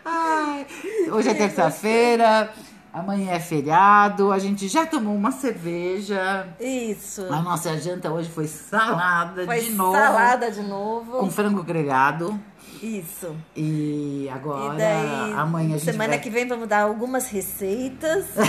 Ai, 0.04 0.66
hoje 1.12 1.30
é 1.30 1.34
terça-feira, 1.34 2.52
amanhã 2.94 3.34
é 3.34 3.40
feriado, 3.40 4.32
a 4.32 4.40
gente 4.40 4.68
já 4.68 4.86
tomou 4.86 5.14
uma 5.16 5.32
cerveja. 5.32 6.48
Isso. 6.60 7.26
A 7.32 7.42
nossa 7.42 7.78
janta 7.78 8.10
hoje 8.12 8.30
foi 8.30 8.48
salada 8.48 9.46
Foi 9.46 9.60
de 9.62 9.72
novo. 9.72 9.94
salada 9.98 10.50
de 10.52 10.62
novo. 10.64 11.20
Com 11.20 11.30
frango 11.30 11.62
grelhado. 11.64 12.40
Isso. 12.82 13.36
E 13.56 14.28
agora, 14.34 14.74
e 14.74 14.78
daí, 14.78 15.34
amanhã 15.34 15.76
a 15.76 15.78
gente 15.78 15.92
semana 15.92 16.10
vai... 16.14 16.20
que 16.20 16.30
vem 16.30 16.48
vamos 16.48 16.68
dar 16.68 16.82
algumas 16.82 17.28
receitas. 17.28 18.26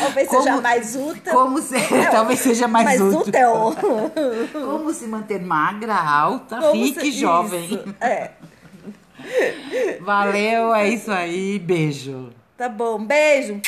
Talvez 0.00 0.28
Como- 0.28 0.42
seja 0.42 0.60
mais 0.60 0.96
útil. 0.96 1.32
Como 1.32 1.62
se... 1.62 1.74
Talvez 2.10 2.40
seja 2.40 2.66
mais, 2.68 2.84
mais 2.86 3.00
útil. 3.00 3.32
útil. 3.52 4.10
Como 4.66 4.92
se 4.92 5.06
manter 5.06 5.42
magra, 5.42 5.94
alta, 5.96 6.58
Como 6.58 6.72
rica 6.72 7.04
e 7.04 7.12
jovem. 7.12 7.84
É. 8.00 8.30
Valeu, 10.00 10.74
é 10.74 10.88
isso 10.88 11.12
aí. 11.12 11.58
Beijo. 11.58 12.30
Tá 12.56 12.68
bom. 12.68 13.04
Beijo. 13.04 13.60